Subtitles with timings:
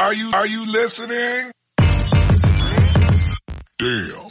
[0.00, 1.52] Are you, are you listening?
[3.78, 4.30] Damn.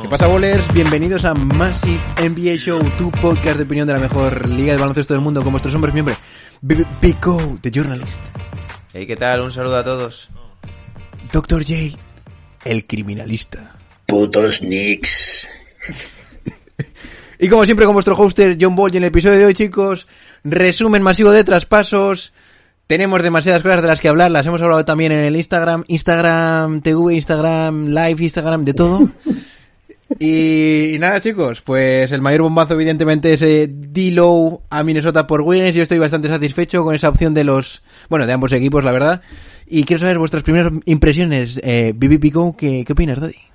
[0.00, 0.72] ¿Qué pasa, bowlers?
[0.72, 5.12] Bienvenidos a Massive NBA Show, tu podcast de opinión de la mejor liga de baloncesto
[5.12, 6.16] del mundo con vuestros hombres miembros.
[7.02, 8.22] Pico, The Journalist.
[8.94, 9.42] Hey, ¿qué tal?
[9.42, 10.30] Un saludo a todos.
[11.30, 11.62] Dr.
[11.62, 11.98] J,
[12.64, 13.76] el criminalista.
[14.06, 15.46] Putos Knicks.
[17.42, 20.06] Y como siempre con vuestro hoster John Ball y en el episodio de hoy, chicos,
[20.44, 22.34] resumen masivo de traspasos.
[22.90, 26.80] Tenemos demasiadas cosas de las que hablar, las hemos hablado también en el Instagram, Instagram
[26.80, 29.08] TV, Instagram Live, Instagram, de todo.
[30.18, 35.42] Y, y nada, chicos, pues el mayor bombazo evidentemente es eh, D-Low a Minnesota por
[35.42, 35.76] Wiggins.
[35.76, 39.22] Yo estoy bastante satisfecho con esa opción de los, bueno, de ambos equipos, la verdad.
[39.68, 41.60] Y quiero saber vuestras primeras impresiones.
[41.62, 43.49] Eh, Bibi Pico, ¿qué, ¿qué opinas, Daddy?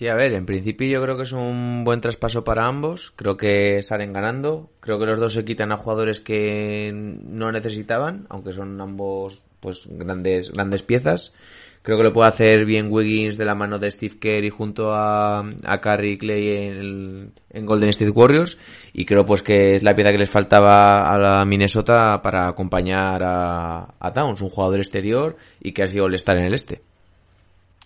[0.00, 3.12] Sí, a ver, en principio yo creo que es un buen traspaso para ambos.
[3.16, 4.70] Creo que salen ganando.
[4.80, 9.86] Creo que los dos se quitan a jugadores que no necesitaban, aunque son ambos pues
[9.90, 11.34] grandes grandes piezas.
[11.82, 14.90] Creo que lo puede hacer bien Wiggins de la mano de Steve Kerr y junto
[14.94, 18.56] a, a Curry Clay en, el- en Golden State Warriors.
[18.94, 23.22] Y creo pues que es la pieza que les faltaba a la Minnesota para acompañar
[23.22, 26.80] a, a Towns, un jugador exterior y que ha sido All-Star en el este.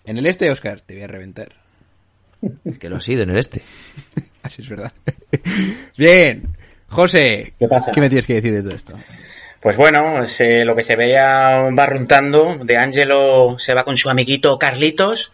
[0.05, 1.64] En el este, Oscar, te voy a reventar.
[2.79, 3.61] Que lo ha sido en el este.
[4.43, 4.91] Así es verdad.
[5.97, 6.43] Bien.
[6.87, 7.91] José, ¿Qué pasa?
[7.97, 8.93] me tienes que decir de todo esto?
[9.59, 14.59] Pues bueno, se- lo que se veía barruntando, de Angelo se va con su amiguito
[14.59, 15.31] Carlitos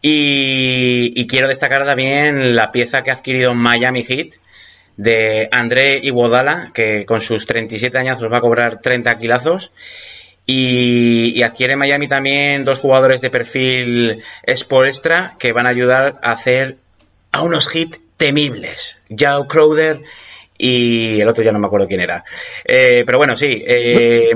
[0.00, 4.34] y, y quiero destacar también la pieza que ha adquirido Miami Heat
[4.96, 9.72] de André Iguodala, que con sus 37 años va a cobrar 30 kilazos.
[10.46, 16.78] Y, adquiere Miami también dos jugadores de perfil extra que van a ayudar a hacer
[17.32, 19.00] a unos hits temibles.
[19.08, 20.02] Jao Crowder
[20.56, 22.24] y el otro ya no me acuerdo quién era.
[22.64, 23.64] Eh, pero bueno, sí.
[23.66, 24.30] eh,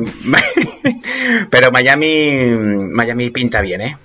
[1.51, 2.55] pero Miami,
[2.91, 3.97] Miami pinta bien, ¿eh?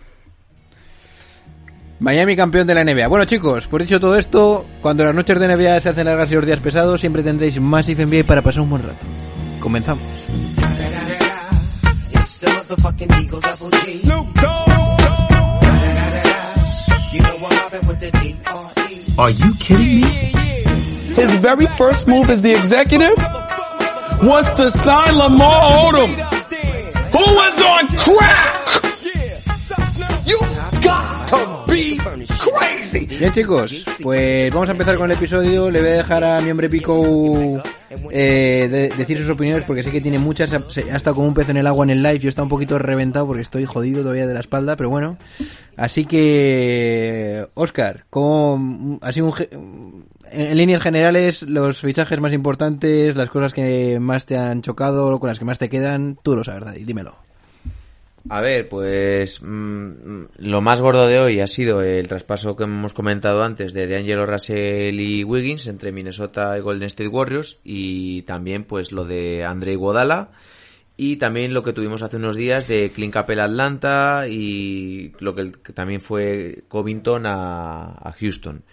[2.04, 3.08] Miami campeón de la NBA.
[3.08, 6.36] Bueno, chicos, por dicho todo esto, cuando las noches de NBA se hacen largas y
[6.36, 9.06] los días pesados, siempre tendréis Massive NBA para pasar un buen rato.
[9.62, 10.53] Comenzamos.
[12.46, 13.94] It's the motherfucking Eagle Double G.
[13.94, 14.68] Snoop Dogg.
[17.14, 19.06] You know I'm mobbing with the D.R.E.
[19.18, 20.08] Are you kidding me?
[21.16, 23.16] His very first move as the executive
[24.28, 26.10] was to sign Lamar Odom,
[27.12, 28.60] who was on crack.
[30.26, 31.23] You got to be crazy.
[33.20, 35.72] Bien, chicos, pues vamos a empezar con el episodio.
[35.72, 37.62] Le voy a dejar a mi hombre Pico
[38.12, 40.52] eh, de- decir sus opiniones porque sé que tiene muchas.
[40.54, 42.20] Ha ha estado como un pez en el agua en el live.
[42.20, 45.18] Yo está un poquito reventado porque estoy jodido todavía de la espalda, pero bueno.
[45.78, 53.54] Así que, Oscar, como así un, en líneas generales, los fichajes más importantes, las cosas
[53.54, 57.16] que más te han chocado, con las que más te quedan, tú lo sabes, dímelo.
[58.30, 62.94] A ver, pues mm, lo más gordo de hoy ha sido el traspaso que hemos
[62.94, 68.64] comentado antes de D'Angelo Russell y Wiggins entre Minnesota y Golden State Warriors y también
[68.64, 70.32] pues lo de Andre Iguodala
[70.96, 75.52] y también lo que tuvimos hace unos días de Clint Capella Atlanta y lo que,
[75.52, 78.64] que también fue Covington a, a Houston.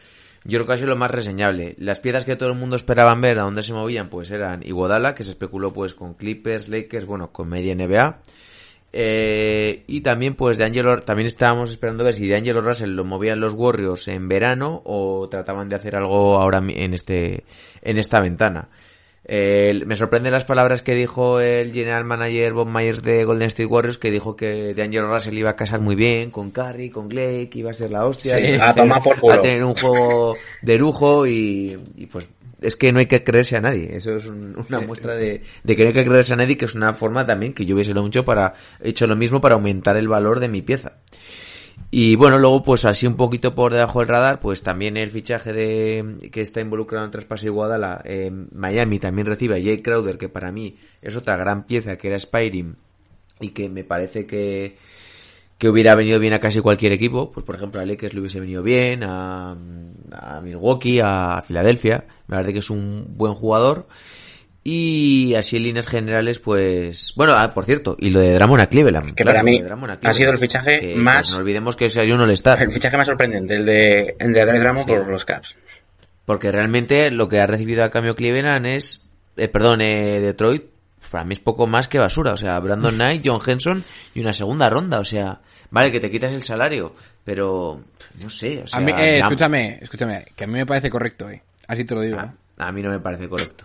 [0.44, 1.74] Yo creo que ha sido lo más reseñable.
[1.78, 5.14] Las piezas que todo el mundo esperaban ver a dónde se movían pues eran Iguodala,
[5.14, 8.22] que se especuló pues con Clippers, Lakers, bueno, con media NBA.
[8.92, 13.04] Eh, y también pues de Angelo, también estábamos esperando ver si de Angelo Russell lo
[13.04, 17.44] movían los Warriors en verano o trataban de hacer algo ahora en este
[17.82, 18.68] en esta ventana.
[19.32, 23.66] Eh, me sorprenden las palabras que dijo el general manager Bob Myers de Golden State
[23.66, 27.08] Warriors que dijo que de Angelo Russell iba a casar muy bien con Curry, con
[27.08, 28.56] Clay, que iba a ser la hostia, Sí.
[28.60, 29.34] A tomar por culo.
[29.34, 32.26] a tener un juego de lujo y, y, pues
[32.60, 33.96] es que no hay que creerse a nadie.
[33.96, 36.64] Eso es un- una muestra de, de que no hay que creerse a nadie, que
[36.66, 39.96] es una forma también que yo hubiese lo mucho para, hecho lo mismo para aumentar
[39.96, 40.98] el valor de mi pieza.
[41.92, 45.52] Y bueno, luego pues así un poquito por debajo del radar, pues también el fichaje
[45.52, 49.82] de que está involucrado en el traspaso de Guadalajara, eh, Miami también recibe a Jake
[49.82, 52.76] Crowder, que para mí es otra gran pieza que era Spiring
[53.40, 54.76] y que me parece que,
[55.60, 58.40] que hubiera venido bien a casi cualquier equipo, pues por ejemplo a Lakers le hubiese
[58.40, 63.86] venido bien, a, a Milwaukee, a Filadelfia, me parece que es un buen jugador.
[64.64, 67.12] Y así en líneas generales, pues...
[67.14, 69.14] Bueno, ah, por cierto, y lo de Dramon a Cleveland.
[69.14, 69.62] Que para mí
[70.02, 72.62] ha sido el fichaje que, más- pues, no olvidemos que ese hay un All-Star.
[72.62, 74.84] El fichaje más sorprendente, el de, el de Sí.
[74.86, 75.56] por los Caps.
[76.26, 79.06] Porque realmente lo que ha recibido a cambio Cleveland es...
[79.36, 80.64] Eh, perdón, eh, Detroit,
[81.10, 82.32] para mí es poco más que basura.
[82.32, 83.84] O sea, Brandon Knight, John Henson
[84.14, 85.00] y una segunda ronda.
[85.00, 85.40] O sea,
[85.70, 87.82] vale que te quitas el salario, pero...
[88.20, 88.78] No sé, o sea...
[88.78, 91.42] A mí, eh, escúchame, escúchame, que a mí me parece correcto, eh.
[91.68, 92.18] Así te lo digo.
[92.18, 93.64] a, a mí no me parece correcto.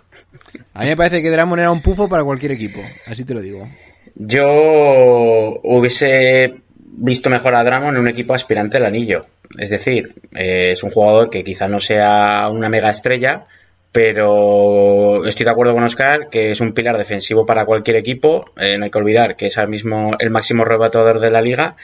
[0.73, 3.41] A mí me parece que Dramon era un pufo para cualquier equipo, así te lo
[3.41, 3.67] digo.
[4.15, 6.61] Yo hubiese
[6.97, 9.25] visto mejor a Drummond en un equipo aspirante al anillo.
[9.57, 13.45] Es decir, eh, es un jugador que quizá no sea una mega estrella,
[13.95, 18.43] pero estoy de acuerdo con Oscar que es un pilar defensivo para cualquier equipo.
[18.59, 21.77] Eh, no hay que olvidar que es al mismo, el máximo rebatador de la liga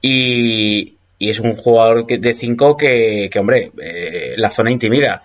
[0.00, 5.22] y, es un jugador de 5 que, que, hombre, eh, la zona intimida.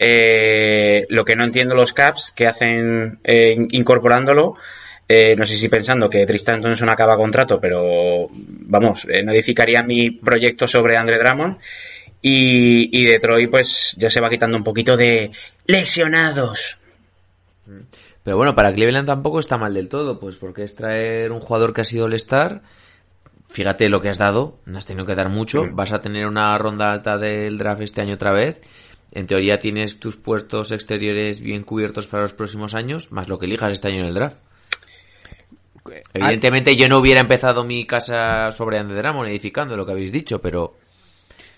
[0.00, 4.56] Eh, lo que no entiendo los Caps que hacen eh, in- incorporándolo,
[5.36, 10.66] no sé si pensando que Tristan Thompson acaba contrato, pero vamos, no edificaría mi proyecto
[10.66, 11.58] sobre Andre Drummond.
[12.20, 15.30] Y, y Detroit, pues ya se va quitando un poquito de
[15.66, 16.78] lesionados.
[18.22, 21.72] Pero bueno, para Cleveland tampoco está mal del todo, pues porque es traer un jugador
[21.72, 22.62] que ha sido All-Star.
[23.48, 25.64] Fíjate lo que has dado, no has tenido que dar mucho.
[25.64, 25.76] Mm.
[25.76, 28.60] Vas a tener una ronda alta del draft este año otra vez.
[29.12, 33.46] En teoría tienes tus puestos exteriores bien cubiertos para los próximos años, más lo que
[33.46, 34.36] elijas este año en el draft.
[36.12, 40.40] Evidentemente yo no hubiera empezado mi casa sobre Andy Drummond edificando lo que habéis dicho,
[40.42, 40.76] pero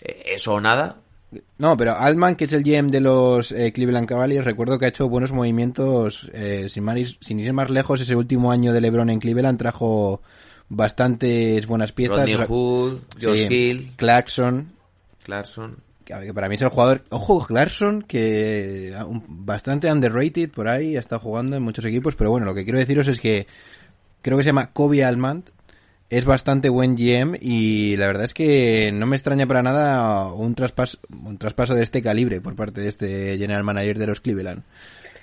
[0.03, 1.01] eso o nada.
[1.59, 4.89] No, pero Altman, que es el GM de los eh, Cleveland Cavaliers, recuerdo que ha
[4.89, 6.29] hecho buenos movimientos.
[6.35, 10.23] eh, sin, más, sin ir más lejos, ese último año de LeBron en Cleveland trajo
[10.69, 12.19] bastantes buenas piezas.
[12.19, 14.73] Rodney O sea, Hood, Josh sí, Hill, Clarkson,
[15.23, 15.77] Clarkson.
[16.05, 17.05] que para mí es el jugador.
[17.11, 22.31] Ojo, Clarkson, que ah, bastante underrated por ahí, ha estado jugando en muchos equipos, pero
[22.31, 23.47] bueno, lo que quiero deciros es que
[24.23, 25.51] creo que se llama Kobe Almant.
[26.11, 30.57] Es bastante buen GM y la verdad es que no me extraña para nada un
[30.57, 34.65] traspaso, un traspaso de este calibre por parte de este general manager de los Cleveland.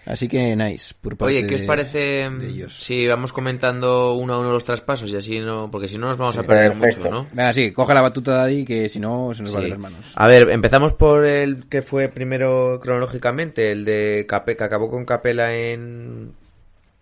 [0.07, 0.93] Así que nice.
[1.01, 2.73] Por parte Oye, ¿qué os parece de ellos.
[2.73, 6.17] si vamos comentando uno a uno los traspasos y así no, porque si no nos
[6.17, 7.09] vamos a perder perfecto.
[7.09, 7.27] mucho, ¿no?
[7.33, 10.13] Venga, sí, coge la batuta Daddy que si no se nos va de las manos.
[10.15, 15.03] A ver, empezamos por el que fue primero cronológicamente, el de Cape, que acabó con
[15.03, 16.31] Capela en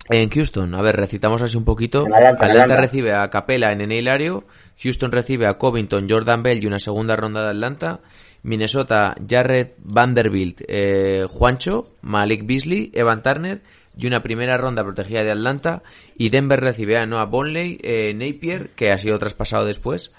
[0.09, 0.75] en Houston.
[0.75, 2.05] A ver, recitamos así un poquito.
[2.13, 4.45] Atlanta, recibe a Capela en Hilario,
[4.81, 8.01] Houston recibe a Covington, Jordan Bell y una segunda ronda de Atlanta.
[8.43, 13.61] Minnesota, Jared Vanderbilt, eh, Juancho, Malik Beasley, Evan Turner
[13.97, 15.81] y una primera ronda protegida de Atlanta.
[16.15, 20.13] Y Denver recibe a Noah Bonley, eh, Napier, que ha sido traspasado después,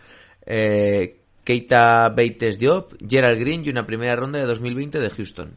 [0.44, 5.56] eh, Keita Bates Diop, Gerald Green y una primera ronda de 2020 de Houston.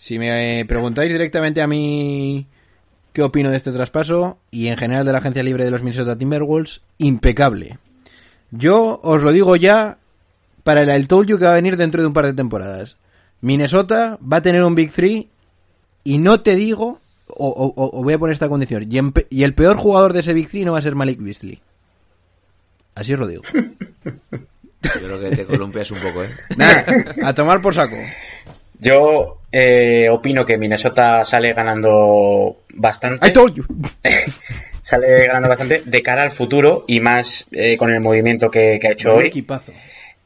[0.00, 2.46] Si me preguntáis directamente a mí
[3.12, 6.16] qué opino de este traspaso y en general de la agencia libre de los Minnesota
[6.16, 7.78] Timberwolves, impecable.
[8.52, 9.98] Yo os lo digo ya
[10.62, 12.96] para el I told you que va a venir dentro de un par de temporadas.
[13.40, 15.28] Minnesota va a tener un Big Three
[16.04, 19.42] y no te digo, o, o- o voy a poner esta condición, y, en y
[19.42, 21.60] el peor jugador de ese Big Three no va a ser Malik Beasley.
[22.94, 23.42] Así os lo digo.
[24.80, 26.30] Yo creo que te columpias un poco, ¿eh?
[26.56, 26.84] Nada,
[27.24, 27.96] a tomar por saco.
[28.80, 33.26] Yo eh, opino que Minnesota sale ganando bastante.
[33.28, 33.64] I told you.
[34.82, 38.88] Sale ganando bastante de cara al futuro y más eh, con el movimiento que, que
[38.88, 39.26] ha hecho Un hoy.
[39.26, 39.70] equipazo.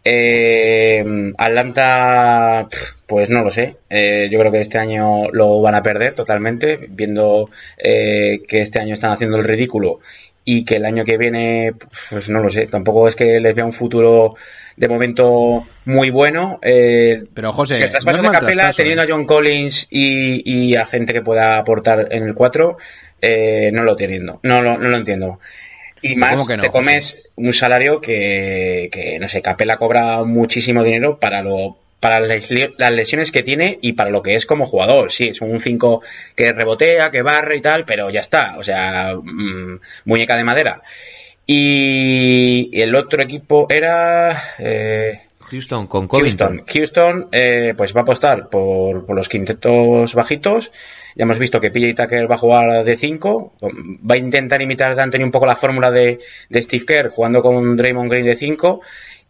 [0.04, 1.04] Eh,
[1.36, 2.68] Atlanta,
[3.06, 3.76] pues no lo sé.
[3.90, 8.78] Eh, yo creo que este año lo van a perder totalmente, viendo eh, que este
[8.78, 9.98] año están haciendo el ridículo
[10.44, 11.74] y que el año que viene,
[12.10, 12.66] pues no lo sé.
[12.66, 14.34] Tampoco es que les vea un futuro
[14.76, 16.58] de momento muy bueno.
[16.62, 19.06] Eh, Pero José, que el traspaso no de Capela, teniendo ¿eh?
[19.06, 22.76] a John Collins y, y a gente que pueda aportar en el 4,
[23.20, 24.40] eh, no lo teniendo.
[24.42, 25.38] No lo, no lo entiendo.
[26.00, 30.24] Y más, ¿Cómo que no, te comes un salario que, que, no sé, Capela cobra
[30.24, 34.34] muchísimo dinero para lo para las lesio- las lesiones que tiene y para lo que
[34.34, 35.12] es como jugador.
[35.12, 36.02] Sí, es un 5
[36.34, 38.56] que rebotea, que barre y tal, pero ya está.
[38.58, 40.82] O sea, mm, muñeca de madera.
[41.46, 44.42] Y el otro equipo era...
[44.58, 46.62] eh, Houston con Covington.
[46.66, 46.74] Houston.
[46.74, 50.72] Houston, eh, pues va a apostar por, por los quintetos bajitos.
[51.14, 53.52] Ya hemos visto que PJ Tucker va a jugar de 5.
[53.62, 56.18] Va a intentar imitar de Anthony un poco la fórmula de,
[56.48, 58.80] de Steve Kerr jugando con Draymond Green de 5.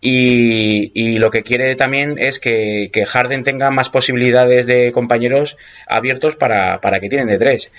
[0.05, 5.57] Y, lo que quiere también es que, Harden tenga más posibilidades de compañeros
[5.87, 7.73] abiertos para, para que tienen de 3.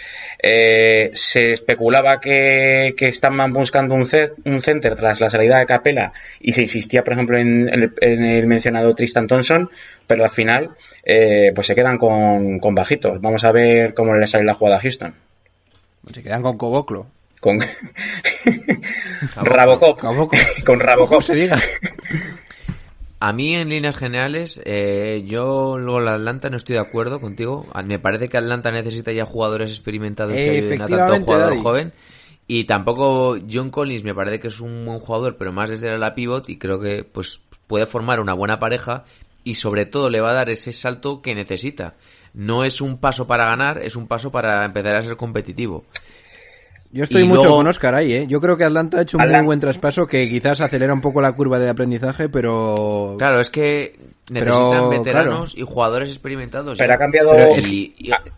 [1.13, 4.07] se especulaba que, que estaban buscando un,
[4.45, 7.93] un center tras la salida de Capela y se insistía, por ejemplo, en, en el,
[7.99, 9.69] en el mencionado Tristan Thompson,
[10.07, 10.69] pero al final
[11.03, 13.19] eh, pues se quedan con, con bajitos.
[13.19, 15.13] Vamos a ver cómo le sale la jugada a Houston.
[16.13, 17.07] Se quedan con Coboclo.
[17.43, 17.59] Con
[19.35, 19.99] Rabocop.
[20.65, 21.09] Con Rabocop.
[21.09, 21.59] ¿Cómo se diga?
[23.19, 27.65] A mí, en líneas generales, eh, yo luego la Atlanta no estoy de acuerdo contigo.
[27.73, 31.61] A- Me parece que Atlanta necesita ya jugadores experimentados que ayuden a tanto jugador Daddy.
[31.61, 31.93] joven.
[32.47, 36.13] Y tampoco John Collins me parece que es un buen jugador, pero más desde la
[36.13, 39.05] pivot y creo que pues puede formar una buena pareja
[39.45, 41.95] y sobre todo le va a dar ese salto que necesita.
[42.33, 45.85] No es un paso para ganar, es un paso para empezar a ser competitivo.
[46.93, 48.25] Yo estoy Y mucho luego- con Oscar ahí, ¿eh?
[48.27, 51.01] Yo creo que Atlanta ha hecho un Atlanta- muy buen traspaso que quizás acelera un
[51.01, 53.15] poco la curva de aprendizaje, pero...
[53.17, 53.97] Claro, es que
[54.31, 56.77] Pero, necesitan veteranos y jugadores experimentados.
[56.77, 56.95] Pero ya.
[56.95, 57.93] ha cambiado- Pero Y, es que y-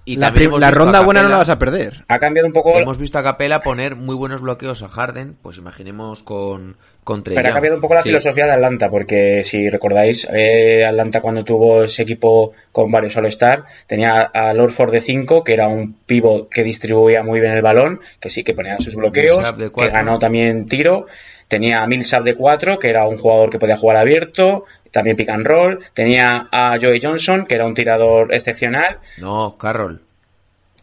[0.06, 2.06] y la, la ronda buena no la vas a perder.
[2.08, 2.75] Ha cambiado un poco.
[2.80, 7.39] Hemos visto a Capela poner muy buenos bloqueos a Harden, pues imaginemos con, con Pero
[7.39, 8.10] ha cambiado un poco la Sí.
[8.10, 13.65] filosofía de Atlanta, porque si recordáis, eh, Atlanta cuando tuvo ese equipo con varios All-Star,
[13.86, 18.01] tenía a Lordford de 5, que era un pivot que distribuía muy bien el balón,
[18.20, 21.06] que sí, que ponía sus bloqueos, que ganó también tiro.
[21.48, 24.65] Tenía a Millsap de 4, que era un jugador que podía jugar abierto,
[24.96, 25.80] también pick and roll.
[25.94, 28.98] Tenía a Joey Johnson, que era un tirador excepcional.
[29.18, 30.02] No, Carroll.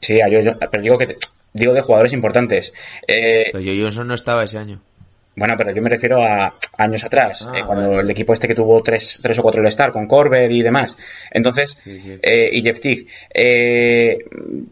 [0.00, 1.16] Sí, a Joey Johnson, pero digo que te-
[1.54, 2.72] digo de jugadores importantes.
[3.08, 4.80] Eh, Pero Joe Johnson no estaba ese año.
[5.34, 8.54] Bueno, pero yo me refiero a años atrás, Ah, eh, cuando el equipo este que
[8.54, 10.96] tuvo tres, tres o cuatro All-Star con Corber y demás.
[11.30, 12.18] Entonces, Sí, sí.
[12.22, 13.06] eh, y Jeff Teague.
[13.32, 14.18] Eh,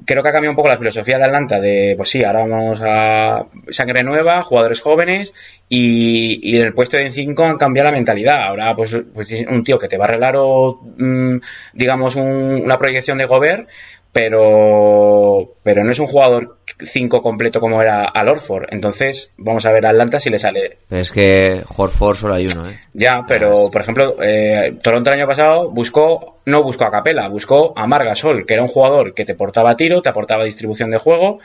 [0.05, 2.81] creo que ha cambiado un poco la filosofía de Atlanta de, pues sí, ahora vamos
[2.85, 5.33] a sangre nueva, jugadores jóvenes
[5.69, 8.43] y, y en el puesto de 5 han cambiado la mentalidad.
[8.43, 11.37] Ahora, pues, pues es un tío que te va a arreglar o, mm,
[11.73, 13.69] digamos, un- una proyección de Gobert,
[14.13, 18.67] pero, pero no es un jugador 5 completo como era Al Orford.
[18.71, 22.69] Entonces, vamos a ver a Atlanta si le sale es que Horford solo hay uno,
[22.69, 22.81] ¿eh?
[22.93, 27.73] ya, pero por ejemplo, eh, Toronto el año pasado buscó, no buscó a Capela, buscó
[27.77, 31.39] a Margasol, que era un jugador que te portaba tiro, te aportaba distribución de juego.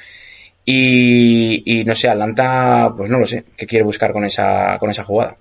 [0.68, 4.90] Y, y no sé, Atlanta, pues no lo sé, qué quiere buscar con esa, con
[4.90, 5.38] esa jugada.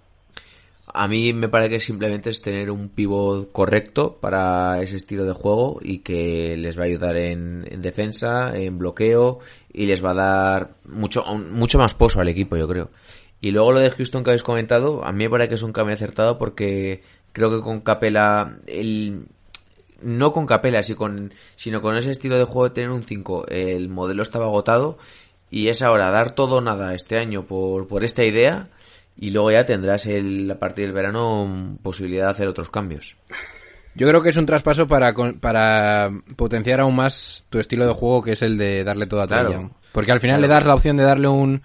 [0.96, 5.32] A mí me parece que simplemente es tener un pivot correcto para ese estilo de
[5.32, 9.40] juego y que les va a ayudar en, en defensa, en bloqueo
[9.72, 12.90] y les va a dar mucho, mucho más pozo al equipo, yo creo.
[13.40, 15.72] Y luego lo de Houston que habéis comentado, a mí me parece que es un
[15.72, 19.26] cambio acertado porque creo que con Capela, el,
[20.00, 23.48] no con Capela, sino con, sino con ese estilo de juego de tener un 5,
[23.48, 24.96] el modelo estaba agotado
[25.50, 28.70] y es ahora dar todo o nada este año por, por esta idea
[29.16, 33.16] y luego ya tendrás el, a partir del verano posibilidad de hacer otros cambios.
[33.94, 38.22] Yo creo que es un traspaso para, para potenciar aún más tu estilo de juego,
[38.22, 39.70] que es el de darle todo a Trae Claro.
[39.92, 41.62] Porque al final le das la opción de darle un,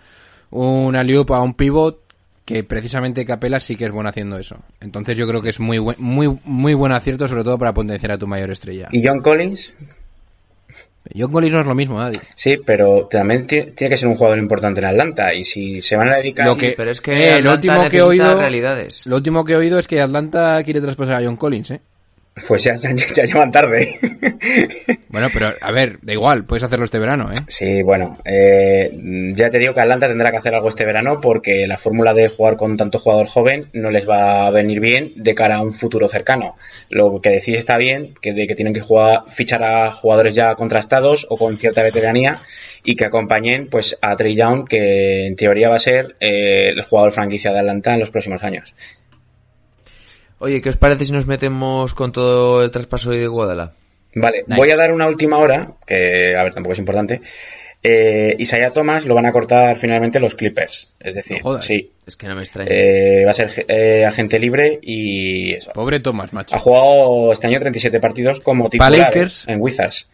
[0.52, 2.04] un alley-oop a un pivot
[2.46, 4.58] que precisamente Capela sí que es bueno haciendo eso.
[4.80, 8.12] Entonces yo creo que es muy buen, muy, muy buen acierto, sobre todo para potenciar
[8.12, 8.90] a tu mayor estrella.
[8.92, 9.74] Y John Collins,
[11.18, 12.18] John Collins no es lo mismo, Adi.
[12.36, 15.34] sí, pero también ti- tiene que ser un jugador importante en Atlanta.
[15.34, 16.46] Y si se van a dedicar.
[16.48, 19.06] Lo Sí, que, pero es que eh, lo Atlanta último que he oído, realidades.
[19.08, 21.82] lo último que he oído es que Atlanta quiere traspasar a John Collins, ¿eh?
[22.48, 24.00] Pues ya, ya, ya llevan tarde.
[25.10, 27.36] Bueno, pero a ver, da igual, puedes hacerlo este verano, ¿eh?
[27.48, 28.92] Sí, bueno, eh,
[29.34, 32.30] ya te digo que Atlanta tendrá que hacer algo este verano porque la fórmula de
[32.30, 35.74] jugar con tanto jugador joven no les va a venir bien de cara a un
[35.74, 36.56] futuro cercano.
[36.90, 40.54] Lo que decís está bien, que de que tienen que jugar, fichar a jugadores ya
[40.56, 42.40] contrastados o con cierta veteranía
[42.84, 46.84] y que acompañen pues a Trey Young, que en teoría va a ser eh, el
[46.84, 48.76] jugador franquicia de Atlanta en los próximos años.
[50.40, 53.76] Oye, ¿qué os parece si nos metemos con todo el traspaso de Guadalajara?
[54.16, 54.60] Vale, Nice.
[54.60, 57.22] voy a dar una última hora, que a ver, tampoco es importante.
[57.82, 60.94] Eh, Isaiah Thomas lo van a cortar finalmente los Clippers.
[61.00, 61.66] Es decir, No jodas.
[61.66, 62.70] sí, Es que no me extraña.
[62.72, 65.72] Eh, va a ser eh, agente libre y eso.
[65.74, 66.56] Pobre Thomas, macho.
[66.56, 69.48] Ha jugado este año 37 partidos como titular Lakers.
[69.48, 70.10] eh, en Wizards.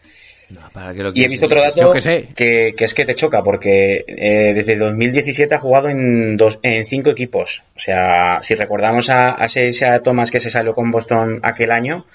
[0.48, 2.28] No, ¿para qué lo Y he visto otro dato sé.
[2.36, 6.86] Que, que es que te choca porque eh, desde 2017 ha jugado en dos, en
[6.86, 7.62] cinco equipos.
[7.74, 11.72] O sea, si recordamos a, a ese Isaiah Thomas que se salió con Boston aquel
[11.72, 12.06] año,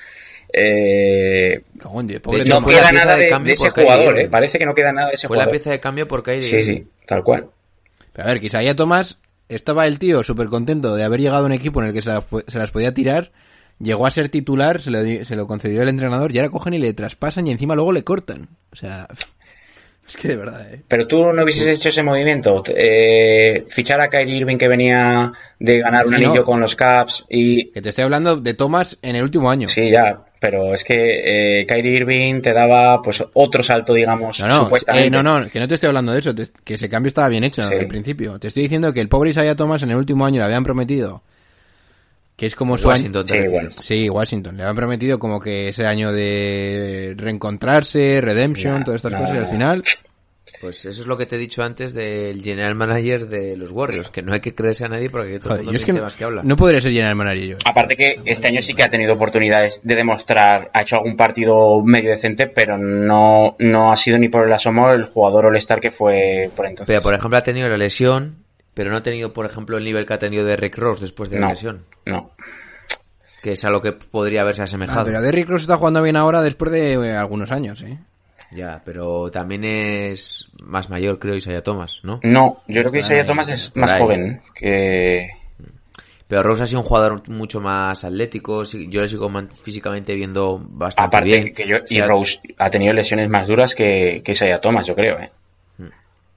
[0.54, 4.20] eh, De hecho, no fue la queda nada de de, cambio de ese jugador.
[4.20, 4.30] Eh.
[4.30, 5.58] Parece que no queda nada de ese Fue la jugador.
[5.60, 7.48] pieza de cambio por Kyrie Sí, sí, tal cual.
[8.14, 9.20] Pero a ver, quizá ya Tomás
[9.50, 12.10] estaba el tío súper contento de haber llegado a un equipo en el que se,
[12.10, 13.32] la- se las podía tirar,
[13.82, 16.80] llegó a ser titular, se lo, se lo concedió el entrenador y ahora cogen y
[16.80, 18.50] le traspasan y encima luego le cortan.
[18.72, 19.08] O sea,
[20.08, 20.82] es que de verdad, ¿eh?
[20.88, 25.80] Pero tú no hubieses hecho ese movimiento, eh, fichar a Kyrie Irving que venía de
[25.80, 26.46] ganar un Sí, anillo no.
[26.46, 29.70] con los Caps y Que te estoy hablando de Tomás en el último año.
[29.70, 34.48] sí ya, pero es que eh, Kyrie Irving te daba pues otro salto digamos No,
[34.48, 35.10] no, supuestamente.
[35.12, 37.44] no, no, que no te estoy hablando de eso, te- que ese cambio estaba bien
[37.44, 37.76] hecho Sí.
[37.76, 38.40] al principio.
[38.40, 41.22] Te estoy diciendo que el pobre Isaiah Thomas en el último año le habían prometido
[42.42, 43.70] que es como su año- Washington, te Sí, bueno.
[43.72, 44.58] Sí, Washington.
[44.58, 49.38] Le habían prometido como que ese año de reencontrarse, redemption, todas estas no, cosas y
[49.38, 49.84] al final...
[50.60, 54.10] Pues eso es lo que te he dicho antes del general manager de los Warriors,
[54.10, 55.94] que no hay que creerse a nadie porque todo Joder, el yo mundo es que
[55.94, 56.42] no, que habla.
[56.44, 57.58] no podría ser general manager yo.
[57.64, 61.82] Aparte que este año sí que ha tenido oportunidades de demostrar, ha hecho algún partido
[61.84, 65.90] medio decente, pero no, no ha sido ni por el asomo el jugador All-Star que
[65.92, 66.92] fue por entonces.
[66.94, 68.44] Pero, por ejemplo, ha tenido la lesión,
[68.82, 71.36] pero no ha tenido, por ejemplo, el nivel que ha tenido Derrick Rose después de
[71.36, 72.32] la no, lesión, no.
[73.44, 75.06] que es a lo que podría haberse Ah, asemejado.
[75.06, 78.00] pero Derrick Rose está jugando bien ahora después de eh, algunos años, ¿eh?
[78.50, 82.20] Ya, pero también es más mayor, creo, Isaiah Thomas, ¿no?
[82.24, 84.02] No, yo creo que Isaiah Thomas es más ahí.
[84.02, 85.30] joven que...
[86.28, 88.64] Pero Rose ha sido un jugador mucho más atlético.
[88.64, 89.30] Yo le sigo
[89.62, 91.54] físicamente viendo bastante Aparte bien.
[91.54, 94.88] que yo, y O sea, Rose ha tenido lesiones más duras que, que Isaiah Thomas,
[94.88, 95.30] yo creo, ¿eh?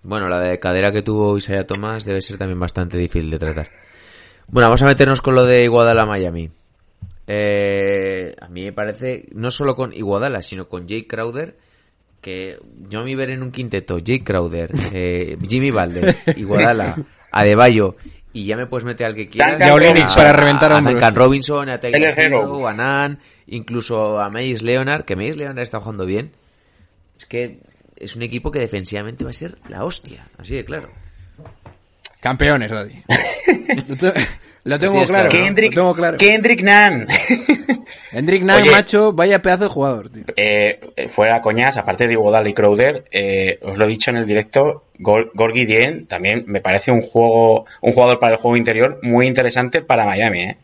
[0.05, 3.71] Bueno, la de cadera que tuvo Isaiah Thomas debe ser también bastante difícil de tratar.
[4.49, 6.51] Bueno, vamos a meternos con lo de Iguadala Miami.
[7.27, 11.57] Eh, a mí me parece, no solo con Iguadala, sino con Jake Crowder,
[12.21, 12.59] que
[12.91, 16.97] yo a mí ver en un quinteto, Jake Crowder, eh, Jimmy Balder, Iguadala,
[17.33, 17.97] Adebayo,
[18.35, 19.59] y ya me puedes meter al que quieras.
[19.59, 20.95] Duncan Y a para reventar a hombros.
[20.95, 22.19] Duncan Robinson, a Taylor.
[22.19, 26.33] Hero, a Nan, incluso a Mays Leonard, que Mays Leonard está jugando bien.
[27.17, 27.61] Es que
[28.05, 30.91] es un equipo que defensivamente va a ser la hostia, así de claro.
[32.21, 33.03] Campeones, Daddy.
[33.89, 34.13] Lo te-
[34.67, 35.29] lo tengo claro.
[35.29, 36.17] Kendrick, Lo tengo claro.
[36.17, 37.07] Kendrick Nunn.
[38.13, 38.71] Hendrik Nine, Oye.
[38.71, 40.25] macho, vaya pedazo de jugador, tío.
[40.37, 44.27] eh, fuera coñas, aparte de Iguodala y Crowder, eh, os lo he dicho en el
[44.27, 49.01] directo, Gor- Gorgie Dien también me parece un juego, un jugador para el juego interior
[49.03, 50.57] muy interesante para Miami, ¿eh?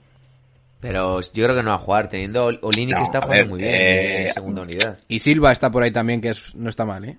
[0.80, 3.36] Pero yo creo que no va a jugar, teniendo Ol- Olini No, que está jugando
[3.42, 4.98] ver, muy bien eh, en segunda unidad.
[5.08, 7.18] Y Silva está por ahí también, que es- no está mal, ¿eh?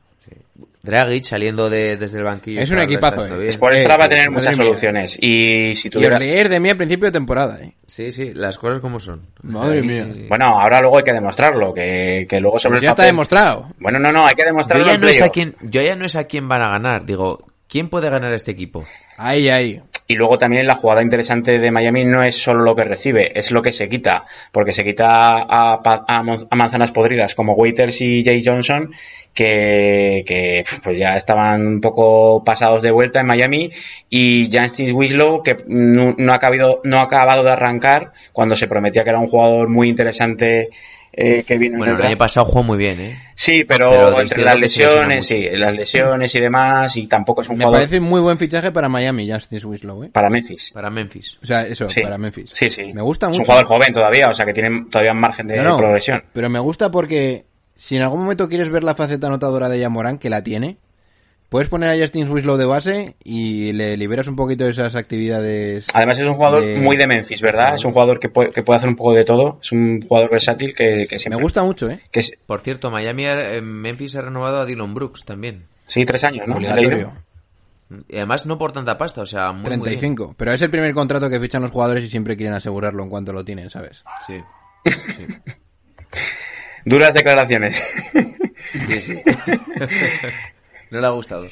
[0.83, 2.59] Dragic saliendo de, desde el banquillo.
[2.59, 3.55] Es un equipazo, eh.
[3.59, 4.65] Por Eh, extra va a sí, tener muchas mía.
[4.65, 5.17] soluciones.
[5.21, 6.05] Y si Y.
[6.05, 7.75] Orleer de mí a principio de temporada, ¿eh?
[7.85, 9.21] Sí, sí, las cosas como son.
[9.43, 10.07] Madre Ahí- mía.
[10.27, 13.67] Bueno, ahora luego hay que demostrarlo, que, que luego sobre Pues el ya está demostrado.
[13.79, 15.95] Bueno, no, no, hay que Yo demostrarlo ya, en no es a quién, yo ya
[15.95, 17.37] no es a quién van a ganar, digo,
[17.71, 18.85] ¿quién puede ganar este equipo?
[19.17, 19.81] Ahí, ahí.
[20.07, 23.49] Y luego también la jugada interesante de Miami no es solo lo que recibe, es
[23.51, 24.25] lo que se quita.
[24.51, 26.21] Porque se quita a, pa- a
[26.55, 28.91] manzanas podridas como Waiters y Jay Johnson,
[29.33, 33.69] que, que pues ya estaban un poco pasados de vuelta en Miami.
[34.09, 38.67] Y Justice Winslow, que no, no ha, acabado, no ha acabado de arrancar cuando se
[38.67, 40.69] prometía que era un jugador muy interesante.
[41.13, 43.19] Eh, que vino en Bueno, el el año pasado jugó muy bien, ¿eh?
[43.35, 47.49] Sí, pero, pero es entre las lesiones, sí, las lesiones y demás, y tampoco es
[47.49, 50.09] un Me jugador parece muy buen fichaje para Miami, Justice Winslow, ¿eh?
[50.13, 50.71] para Memphis.
[50.73, 51.37] Para Memphis.
[51.41, 52.01] O sea, eso, Sí.
[52.01, 52.51] para Memphis.
[52.53, 52.93] Sí, sí.
[52.93, 53.41] Me gusta Es mucho.
[53.41, 56.23] un jugador joven todavía, o sea que tiene todavía un margen de No, no, progresión.
[56.33, 60.17] Pero me gusta porque si en algún momento quieres ver la faceta anotadora de Yamorán,
[60.17, 60.77] que la tiene,
[61.51, 65.85] puedes poner a Justin Winslow de base y le liberas un poquito de esas actividades.
[65.93, 67.75] Además es un jugador de- muy de Memphis, ¿verdad?
[67.75, 69.59] Es un jugador que puede, que puede hacer un poco de todo.
[69.61, 71.41] Es un jugador versátil que, que Me siempre...
[71.43, 71.99] gusta mucho, ¿eh?
[72.09, 73.25] Que es- Por cierto, Miami,
[73.61, 75.63] Memphis ha renovado a Dylan Brooks también.
[75.87, 76.57] sí, tres años, ¿no?
[78.07, 79.81] Y además no por tanta pasta, o sea, muy, muy bien.
[79.81, 80.35] 35.
[80.37, 83.33] Pero es el primer contrato que fichan los jugadores y siempre quieren asegurarlo en cuanto
[83.33, 84.05] lo tienen, ¿sabes?
[84.25, 84.41] Sí,
[86.85, 87.83] Duras declaraciones.
[88.87, 89.21] sí, sí.
[90.91, 91.47] no le ha gustado.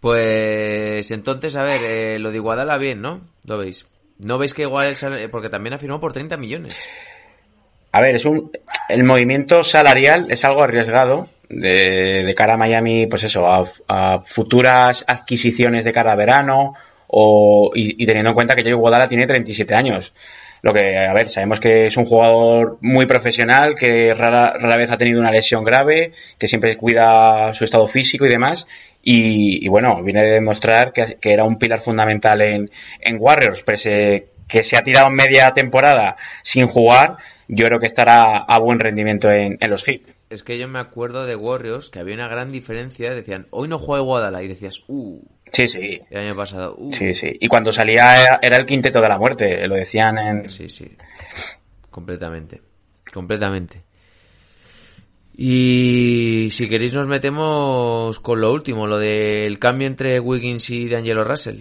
[0.00, 3.20] Pues entonces, a ver, eh, lo de Iguadala bien, ¿no?
[3.44, 3.86] Lo veis.
[4.18, 6.76] ¿No veis que igual el porque también ha firmado por 30 millones?
[7.92, 8.50] A ver, es un
[8.88, 14.22] el movimiento salarial es algo arriesgado de, de cara a Miami, pues eso, a, a
[14.24, 16.74] futuras adquisiciones de cara a verano
[17.06, 20.12] o, y, teniendo en cuenta que Joey Guadala tiene 37 años.
[20.62, 24.90] Lo que, a ver, sabemos que es un jugador muy profesional, que rara, rara vez
[24.90, 28.66] ha tenido una lesión grave, que siempre cuida su estado físico y demás.
[29.02, 34.62] Y, bueno, viene de demostrar que, era un pilar fundamental en, en Warriors, pese que
[34.62, 37.18] se ha tirado media temporada sin jugar,
[37.48, 40.02] yo creo que estará a buen rendimiento en, en los Heat.
[40.30, 43.14] Es que yo me acuerdo de Warriors que había una gran diferencia.
[43.14, 44.42] Decían, hoy no juega Iguadala.
[44.42, 46.92] Y decías, uh, Sí, sí, el año pasado, uh.
[46.92, 47.28] sí, sí.
[47.40, 50.50] Y cuando salía era, era el quinteto de la muerte, lo decían en...
[50.50, 50.90] Sí, sí.
[51.90, 52.60] Completamente.
[53.12, 53.82] Completamente.
[55.36, 61.22] Y si queréis nos metemos con lo último, lo del cambio entre Wiggins y D'Angelo
[61.22, 61.60] Russell.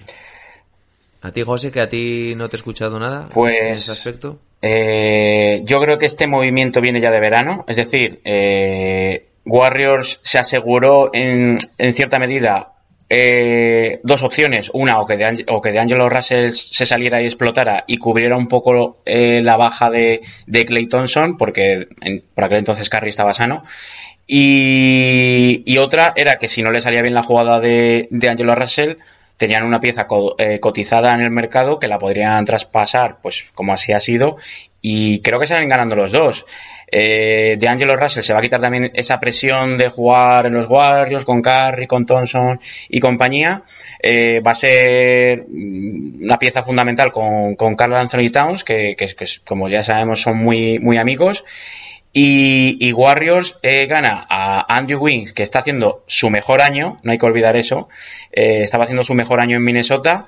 [1.22, 4.40] A ti, José, que a ti no te he escuchado nada Pues- en ese aspecto.
[4.62, 10.40] Eh, yo creo que este movimiento viene ya de verano, es decir, eh, Warriors se
[10.40, 12.74] aseguró en, en cierta medida
[13.10, 14.70] eh, dos opciones.
[14.74, 18.38] Una, o que, de, o que de Angelo Russell se saliera y explotara y cubriera
[18.38, 23.10] un poco eh, la baja de, de Clay Thompson, porque en- por aquel entonces Curry
[23.10, 23.64] estaba sano.
[24.28, 28.98] Y, otra era que si no le salía bien la jugada de, Angelo Russell,
[29.38, 30.06] tenían una pieza
[30.38, 34.36] eh, cotizada en el mercado que la podrían traspasar, pues como así ha sido,
[34.82, 36.46] y creo que salen ganando los dos.
[36.90, 40.70] Eh, de Angelo Russell se va a quitar también esa presión de jugar en los
[40.70, 43.64] Warriors con Curry, con Thompson y compañía.
[44.02, 49.26] Eh, va a ser una pieza fundamental con, con Carl Anthony Towns, que, que, que
[49.46, 51.44] como ya sabemos son muy, muy amigos.
[52.14, 57.12] Y, y Warriors eh, gana a Andrew Wings, que está haciendo su mejor año, no
[57.12, 57.90] hay que olvidar eso,
[58.32, 60.26] eh, estaba haciendo su mejor año en Minnesota,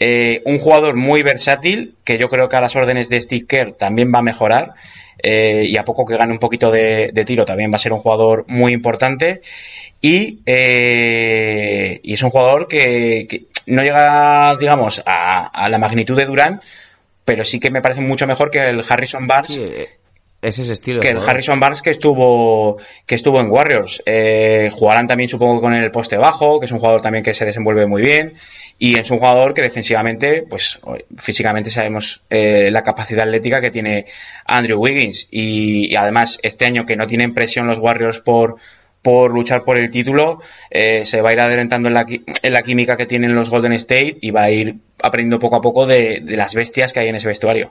[0.00, 3.72] Eh, un jugador muy versátil, que yo creo que a las órdenes de Steve Kerr
[3.72, 4.74] también va a mejorar.
[5.20, 7.92] eh, y a poco que gane un poquito de, de tiro también va a ser
[7.92, 9.40] un jugador muy importante.
[10.00, 16.16] Y, eh, y es un jugador que, que no llega, digamos, a, a la magnitud
[16.16, 16.60] de Durán,
[17.24, 19.64] pero sí que me parece mucho mejor que el Harrison Barnes Sí,
[20.40, 21.00] es ese estilo.
[21.02, 21.18] que el.
[21.18, 26.16] Harrison Barnes que estuvo que estuvo en Warriors eh, jugarán también supongo con el poste
[26.16, 28.34] bajo que es un jugador también que se desenvuelve muy bien
[28.78, 30.80] y es un jugador que defensivamente pues
[31.16, 34.06] físicamente sabemos eh, la capacidad atlética que tiene
[34.44, 38.56] Andrew Wiggins y, y además este año que no tienen presión los Warriors por
[39.02, 42.62] por luchar por el título, eh, se va a ir adelantando en la, en la
[42.62, 46.20] química que tienen los Golden State y va a ir aprendiendo poco a poco de,
[46.22, 47.70] de las bestias que hay en ese vestuario.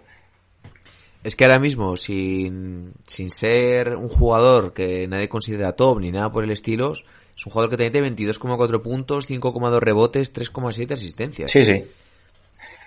[1.24, 6.32] Es que ahora mismo, sin, sin ser un jugador que nadie considera top ni nada
[6.32, 6.94] por el estilo,
[7.38, 11.52] es un jugador que tiene 22,4 puntos, 5,2 rebotes, 3,7 asistencias.
[11.52, 11.84] Sí, sí.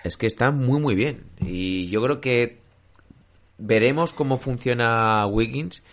[0.03, 1.23] Es que está muy, muy bien.
[1.39, 2.59] Y yo creo que
[3.57, 5.83] veremos cómo funciona Wiggins.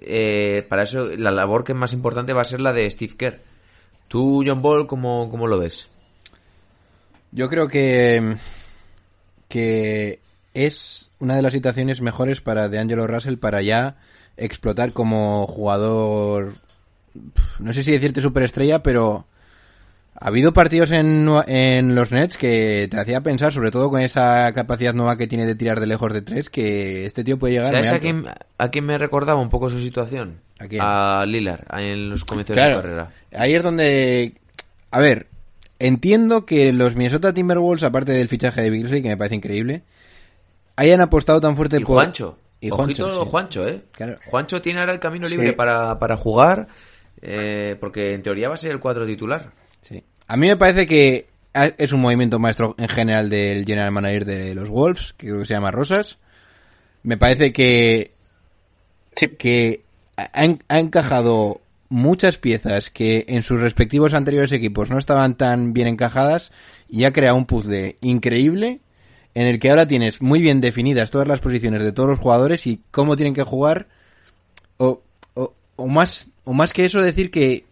[0.00, 3.14] Eh, para eso, la labor que es más importante va a ser la de Steve
[3.16, 3.42] Kerr.
[4.06, 5.88] Tú, John Ball, ¿cómo, cómo lo ves?
[7.30, 8.36] Yo creo que,
[9.48, 10.20] que
[10.54, 13.96] es una de las situaciones mejores para DeAngelo Russell para ya
[14.38, 16.54] explotar como jugador,
[17.60, 19.26] no sé si decirte superestrella, pero
[20.20, 24.52] ha habido partidos en, en los Nets que te hacía pensar, sobre todo con esa
[24.52, 27.70] capacidad nueva que tiene de tirar de lejos de tres, que este tío puede llegar
[27.72, 28.24] ¿Sabes a quién,
[28.58, 30.40] a quién me recordaba un poco su situación?
[30.58, 30.82] ¿A quién?
[31.32, 33.10] Lillard, en los comienzos Claro, de su carrera.
[33.32, 34.34] ahí es donde...
[34.90, 35.28] A ver,
[35.78, 39.82] entiendo que los Minnesota Timberwolves, aparte del fichaje de Beasley, que me parece increíble,
[40.76, 41.94] hayan apostado tan fuerte Y por...
[41.94, 42.38] Juancho.
[42.60, 43.30] Y Ojito Juancho, sí.
[43.30, 43.82] Juancho, ¿eh?
[43.92, 44.18] Claro.
[44.26, 46.66] Juancho tiene ahora el camino libre para, para jugar,
[47.22, 49.50] eh, porque en teoría va a ser el cuadro titular.
[49.82, 50.02] Sí.
[50.26, 54.24] A mí me parece que ha- es un movimiento maestro en general del general manager
[54.24, 56.18] de los Wolves, que creo que se llama Rosas.
[57.02, 58.12] Me parece que,
[59.14, 59.28] Sí.
[59.38, 59.82] que
[60.16, 60.30] ha,
[60.68, 66.52] ha encajado muchas piezas que en sus respectivos anteriores equipos no estaban tan bien encajadas
[66.88, 68.80] y ha creado un puzzle increíble
[69.34, 72.66] en el que ahora tienes muy bien definidas todas las posiciones de todos los jugadores
[72.66, 73.86] y cómo tienen que jugar
[74.76, 75.02] o,
[75.78, 77.64] o, más o más que eso decir que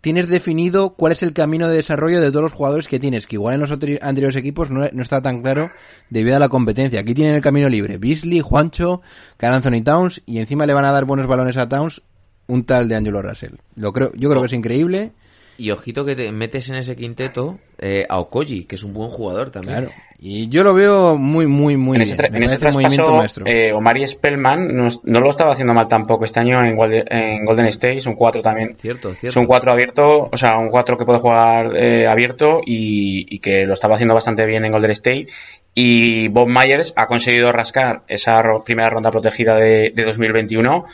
[0.00, 3.36] tienes definido cuál es el camino de desarrollo de todos los jugadores que tienes, que
[3.36, 5.70] igual en los anteriores equipos no, no está tan claro
[6.10, 7.00] debido a la competencia.
[7.00, 7.98] Aquí tienen el camino libre.
[7.98, 9.02] Beasley, Juancho,
[9.36, 12.02] Carl Anthony Towns y encima le van a dar buenos balones a Towns
[12.46, 13.54] un tal de Angelo Russell.
[13.74, 15.12] Lo creo, yo creo que es increíble.
[15.56, 19.08] Y ojito que te metes en ese quinteto eh, a Okoji, que es un buen
[19.10, 19.76] jugador también.
[19.86, 19.92] Claro.
[20.18, 22.14] Y yo lo veo muy, muy, muy en bien.
[22.18, 23.46] ese, Me en ese parece un movimiento maestro.
[23.46, 27.44] eh, Omari Spellman no, no lo estaba haciendo mal tampoco este año en, Golden- en
[27.44, 28.74] Golden State, es un 4 también.
[28.76, 29.38] Cierto, Es cierto.
[29.40, 33.66] un 4 abierto, o sea, un 4 que puede jugar eh, abierto y, y que
[33.66, 35.26] lo estaba haciendo bastante bien en Golden State.
[35.74, 40.84] Y Bob Myers ha conseguido rascar esa ro- primera ronda protegida de, de 2021,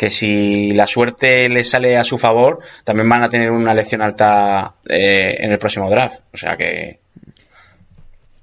[0.00, 4.00] que si la suerte le sale a su favor, también van a tener una elección
[4.00, 6.20] alta eh, en el próximo draft.
[6.32, 7.00] O sea que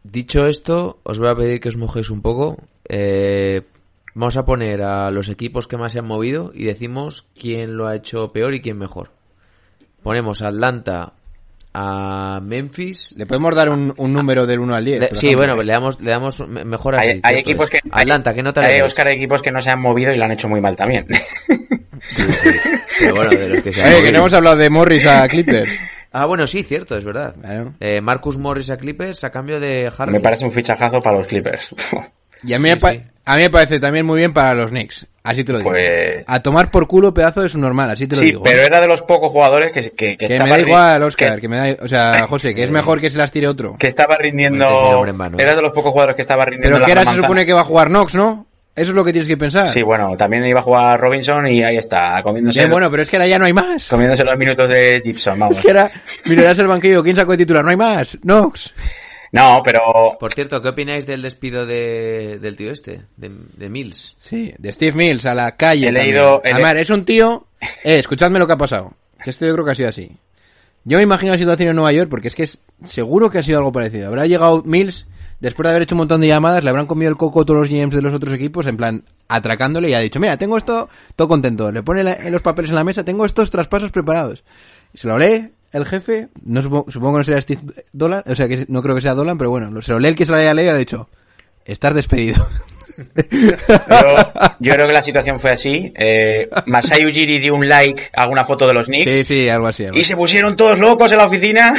[0.03, 2.57] Dicho esto, os voy a pedir que os mojéis un poco.
[2.87, 3.63] Eh,
[4.13, 7.87] vamos a poner a los equipos que más se han movido y decimos quién lo
[7.87, 9.09] ha hecho peor y quién mejor.
[10.03, 11.13] Ponemos a Atlanta,
[11.73, 13.13] a Memphis.
[13.17, 14.99] Le podemos dar un, un número del 1 al 10.
[14.99, 17.09] Le- por sí, bueno, le damos, le damos me- mejor así.
[17.09, 17.79] hay, hay equipos que...
[17.91, 18.81] Atlanta, ¿qué nota le hay?
[18.81, 21.05] Oscar, hay equipos que no se han movido y lo han hecho muy mal también.
[22.99, 25.27] Pero bueno, de los que se han Eh, que no hemos hablado de Morris a
[25.27, 25.71] Clippers.
[26.09, 27.35] Ah, bueno, sí, cierto, es verdad.
[27.39, 27.73] Claro.
[27.79, 30.13] Eh, Marcus Morris a Clippers a cambio de Harkless.
[30.13, 31.75] Me parece un fichajazo para los Clippers.
[32.43, 33.01] Y a mí, Sí, me pa- sí.
[33.25, 35.07] a mí me parece también muy bien para los Knicks.
[35.23, 35.71] Así te lo digo.
[35.71, 38.43] Pues- A tomar por culo pedazo de su normal, así te lo sí, digo.
[38.43, 41.49] pero era de los pocos jugadores que, que, que me da igual, Oscar, que- que,
[41.49, 43.75] me da, o sea, José, que es mejor que se las tire otro.
[43.77, 44.65] que estaba rindiendo.
[45.15, 45.37] Vano.
[45.37, 46.77] Era de los pocos jugadores que estaba rindiendo.
[46.77, 48.45] Pero que ahora se supone que va a jugar Knox, ¿no?
[48.73, 49.69] Eso es lo que tienes que pensar.
[49.69, 53.09] Sí, bueno, también iba a jugar Robinson y ahí está, comiéndose, Bien, bueno, pero es
[53.09, 53.89] que ahora ya no hay más.
[53.89, 55.57] comiéndose los minutos de Gibson, vamos.
[55.57, 55.89] Es que ahora
[56.25, 57.63] mirarás el banquillo, ¿quién sacó de titular?
[57.63, 58.19] No hay más.
[58.21, 58.75] Knox.
[59.31, 59.79] No, pero
[60.19, 63.01] Por cierto, ¿qué opináis del despido de, del tío este?
[63.17, 64.15] De, de Mills.
[64.19, 65.89] Sí, de Steve Mills a la calle.
[65.89, 67.45] He leído- he Además, le- es un tío.
[67.83, 68.93] Eh, escuchadme lo que ha pasado.
[69.23, 70.11] Que esto yo creo que ha sido así.
[70.85, 73.43] Yo me imagino la situación en Nueva York porque es que es seguro que ha
[73.43, 74.07] sido algo parecido.
[74.07, 75.07] Habrá llegado Mills
[75.41, 77.59] después de haber hecho un montón de llamadas, le habrán comido el coco a todos
[77.59, 80.87] los GMs de los otros equipos, en plan, atracándole y ha dicho, mira, tengo esto,
[81.15, 81.71] todo contento.
[81.71, 84.43] Le pone la- los papeles en la mesa, tengo estos traspasos preparados.
[84.93, 88.35] Y se lo lee el jefe, no supongo, supongo que no será Steve Dolan, o
[88.35, 90.31] sea que no creo que sea Dolan, pero bueno, se lo lee el que se
[90.31, 91.09] lo haya leído ha dicho,
[91.65, 92.47] estás despedido.
[92.97, 94.15] yo,
[94.59, 95.93] yo creo que la situación fue así.
[95.95, 99.67] Eh, Masai Ujiri dio un like a alguna foto de los Knicks sí, sí, algo
[99.67, 99.85] así.
[99.85, 101.75] algo y se pusieron todos locos en la oficina.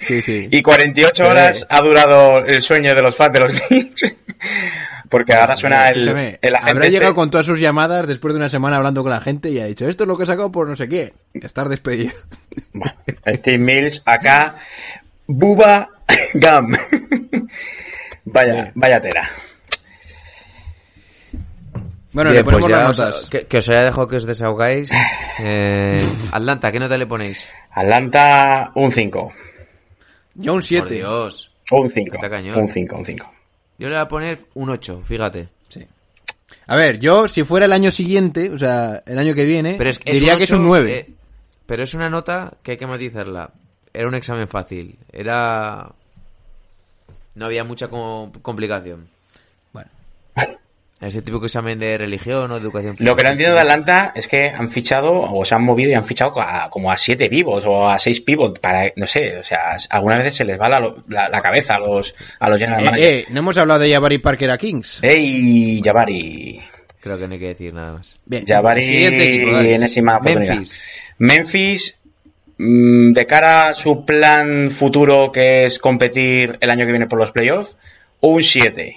[0.00, 0.48] Sí, sí.
[0.50, 4.14] Y 48 horas ha durado el sueño de los fans de los Knicks.
[5.10, 6.96] Porque ahora suena el, Escúchame, el agente habrá este.
[6.98, 9.66] llegado con todas sus llamadas después de una semana hablando con la gente y ha
[9.66, 11.12] dicho, esto es lo que he sacado por no sé qué.
[11.34, 12.12] Estar despedido.
[12.72, 12.94] Bueno,
[13.26, 14.54] Steve Mills acá.
[15.26, 15.90] Buba
[16.34, 16.68] Gam.
[18.24, 19.28] vaya, vaya tela.
[22.12, 23.28] Bueno, Bien, le ponemos pues las os- notas.
[23.28, 24.90] que, que os haya dejado que os desahogáis.
[25.38, 27.46] Eh, Atlanta, ¿qué nota le ponéis?
[27.70, 29.32] Atlanta, un 5.
[30.34, 30.94] Yo un Por 7.
[30.94, 31.52] Dios.
[31.70, 32.14] Un 5.
[32.16, 32.58] Está cañón.
[32.58, 33.32] Un 5, un 5.
[33.80, 35.48] Yo le voy a poner un 8, fíjate.
[35.68, 35.84] Sí.
[36.66, 39.90] A ver, yo si fuera el año siguiente, o sea, el año que viene, Pero
[39.90, 40.92] es, es diría que es un 8, 9.
[40.98, 41.14] eh,
[41.66, 43.50] pero es una nota que hay que matizarla.
[43.92, 44.98] Era un examen fácil.
[45.12, 45.90] Era...
[47.34, 49.08] No había mucha com- complicación.
[51.00, 54.28] Ese típico examen de religión o de educación Lo que no entiendo de Atlanta es
[54.28, 57.64] que han fichado o se han movido y han fichado a- como a 7 vivos
[57.66, 60.78] o a 6 pivos para, no sé, o sea, algunas veces se les va la,
[61.08, 63.12] la- la cabeza a los, a los general Eh, managers.
[63.12, 64.98] eh, no hemos hablado de Jabari Parker a Kings.
[65.02, 66.60] ¡Ey, Jabari!
[67.00, 68.20] Creo que no hay que decir nada más.
[68.26, 69.74] Bien, Jabari siguiente equipo, dale.
[69.76, 70.52] enésima oportunidad.
[70.52, 70.82] Memphis.
[71.16, 71.98] Memphis,
[72.58, 77.18] mm, de cara a su plan futuro que es competir el año que viene por
[77.18, 77.78] los playoffs,
[78.20, 78.96] un 7.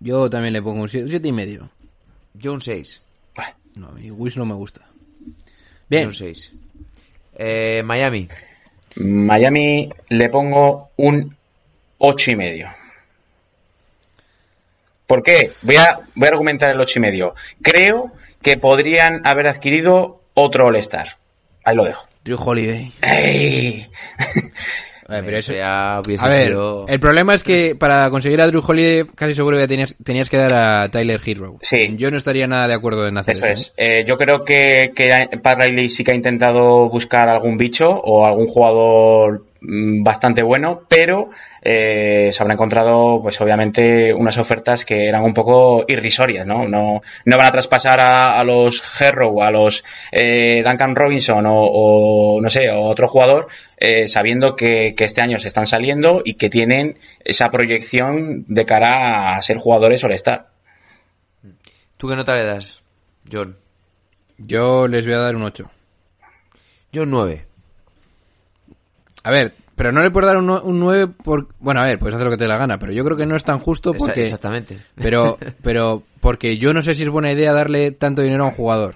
[0.00, 1.70] Yo también le pongo un 7 y medio.
[2.34, 3.02] Yo un 6.
[3.74, 4.80] No, mi Wish no me gusta.
[5.24, 5.32] Yo
[5.88, 6.52] Bien, un 6.
[7.34, 8.28] Eh, Miami.
[8.96, 11.36] Miami le pongo un
[11.98, 12.68] ocho y medio.
[15.06, 15.52] ¿Por qué?
[15.62, 17.34] Voy a, voy a argumentar el ocho y medio.
[17.62, 21.16] Creo que podrían haber adquirido otro All-Star.
[21.64, 22.06] Ahí lo dejo.
[22.24, 22.92] Drew Holiday.
[23.00, 23.88] ¡Ey!
[25.08, 26.84] A ver, pero eso- ya hubiese a ver, sido...
[26.86, 30.36] el problema es que para conseguir a Drew Holiday casi seguro que tenías, tenías que
[30.36, 31.56] dar a Tyler Hero.
[31.62, 31.96] Sí.
[31.96, 33.52] Yo no estaría nada de acuerdo en hacer Eso eso.
[33.62, 33.74] es.
[33.76, 38.26] Eh, yo creo que, que Pat Riley sí que ha intentado buscar algún bicho o
[38.26, 41.30] algún jugador mm, bastante bueno, pero
[41.62, 46.68] eh, se habrá encontrado, pues obviamente, unas ofertas que eran un poco irrisorias, ¿no?
[46.68, 51.54] No, no van a traspasar a, a los Herrow, a los eh, Duncan Robinson o,
[51.64, 53.48] o, no sé, otro jugador,
[53.80, 58.64] eh, sabiendo que, que este año se están saliendo y que tienen esa proyección de
[58.64, 60.48] cara a ser jugadores all-star.
[61.96, 62.82] ¿Tú qué nota le das,
[63.30, 63.56] John?
[64.38, 65.68] Yo les voy a dar un 8.
[66.92, 67.44] Yo un 9.
[69.24, 71.48] A ver, pero no le puedo dar un, un 9 por...
[71.58, 73.26] Bueno, a ver, puedes hacer lo que te dé la gana, pero yo creo que
[73.26, 74.20] no es tan justo porque...
[74.22, 74.78] Exactamente.
[74.94, 78.54] Pero, pero porque yo no sé si es buena idea darle tanto dinero a un
[78.54, 78.94] jugador.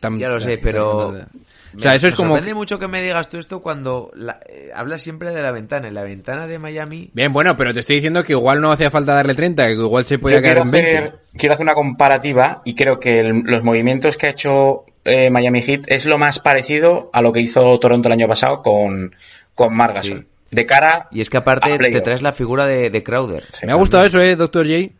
[0.00, 1.28] Tan- Ya lo sé, tan-
[1.72, 1.78] pero...
[1.78, 2.28] O sea, eso Me es como...
[2.30, 5.88] sorprende mucho que me digas tú esto cuando la- eh, hablas siempre de la ventana.
[5.88, 7.10] En la ventana de Miami...
[7.12, 10.04] Bien, bueno, pero te estoy diciendo que igual no hacía falta darle 30, que igual
[10.06, 10.98] se podía quiero en 20.
[10.98, 15.30] hacer, quiero hacer una comparativa y creo que el- los movimientos que ha hecho eh,
[15.30, 19.14] Miami Heat es lo más parecido a lo que hizo Toronto el año pasado con,
[19.54, 19.70] con.
[20.02, 20.24] Sí.
[20.50, 23.44] De cara Y es que aparte a te traes la figura de, de Crowder.
[23.52, 23.66] Sí.
[23.66, 24.94] Me ha gustado eso, eh, Doctor J.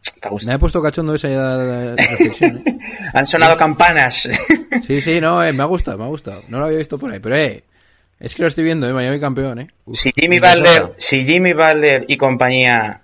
[0.44, 2.62] Me ha puesto cachondo esa reflexión.
[2.66, 2.78] eh.
[3.14, 4.28] Han sonado campanas.
[4.86, 6.42] Sí, sí, no, eh, me ha gustado, me ha gustado.
[6.48, 7.64] No lo había visto por ahí, pero eh,
[8.20, 9.68] es que lo estoy viendo, eh, Miami campeón, eh.
[9.84, 9.98] Uf.
[9.98, 10.38] si Jimmy.
[10.38, 13.02] Butler, si Jimmy Butler y compañía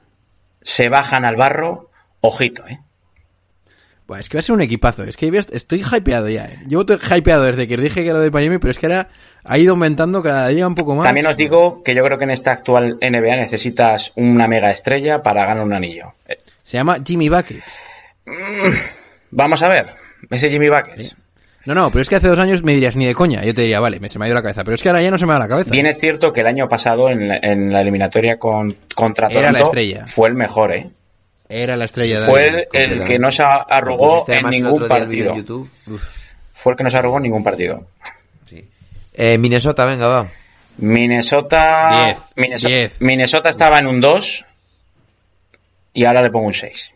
[0.62, 2.78] se bajan al barro, ojito, eh.
[4.06, 6.58] Buah, es que va a ser un equipazo, es que estoy hypeado ya, eh.
[6.68, 9.08] Llevo hypeado desde que os dije que era de Miami, pero es que ahora
[9.44, 11.06] ha ido aumentando cada día un poco más.
[11.06, 15.22] También os digo que yo creo que en esta actual NBA necesitas una mega estrella
[15.22, 16.12] para ganar un anillo.
[16.62, 17.80] Se llama Jimmy Buckets.
[19.30, 19.86] Vamos a ver,
[20.30, 21.16] ese Jimmy Buckets.
[21.66, 23.42] No, no, pero es que hace dos años me dirías ni de coña.
[23.42, 24.64] Yo te diría, vale, me se me ha ido la cabeza.
[24.64, 25.70] Pero es que ahora ya no se me da la cabeza.
[25.70, 29.50] Bien es cierto que el año pasado en la, en la eliminatoria con, contra Era
[29.50, 30.06] la Toronto estrella.
[30.06, 30.90] fue el mejor, ¿eh?
[31.56, 35.34] Era la estrella de Fue el, que no se arrugó en ningún partido.
[35.34, 35.68] en.
[36.52, 37.86] Fue el que no se arrugó en ningún partido.
[39.12, 40.28] Eh, Minnesota, venga, va.
[40.78, 42.18] Minnesota, Diez.
[42.34, 43.00] Minnesota, Diez.
[43.00, 44.44] Minnesota estaba en un 2
[45.92, 46.90] y ahora le pongo un 6.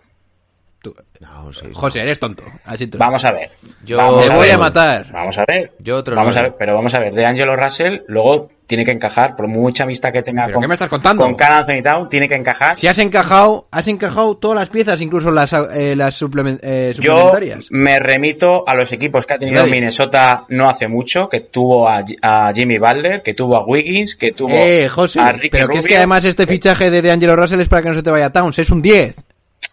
[0.80, 1.50] Tú- No.
[1.74, 2.44] José, eres tonto.
[2.64, 3.50] Así te lo- Vamos a ver.
[3.84, 5.06] Yo- Vamos Te a voy a matar.
[5.12, 5.72] Vamos a ver.
[5.80, 7.12] Yo otro vamos a ver, pero vamos a ver.
[7.14, 10.68] De Angelo Russell, luego tiene que encajar, por mucha amistad que tenga ¿Pero con, qué
[10.68, 11.24] me estás contando?
[11.24, 12.76] con Anthony Town, tiene que encajar.
[12.76, 17.66] Si has encajado, has encajado todas las piezas, incluso las, eh, las eh, Yo suplementarias.
[17.70, 19.72] me remito a los equipos que ha tenido Nadie.
[19.72, 24.32] Minnesota no hace mucho, que tuvo a, a Jimmy Butler, que tuvo a Wiggins, que
[24.32, 27.34] tuvo Eh, José, a Ricky pero que es que además este fichaje de, de Angelo
[27.36, 29.24] Russell es para que no se te vaya Towns, es un 10.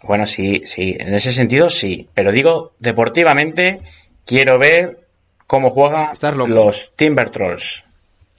[0.07, 3.81] Bueno, sí, sí, en ese sentido sí, pero digo, deportivamente
[4.25, 4.99] quiero ver
[5.47, 6.13] cómo juegan
[6.47, 7.83] los Timber Trolls.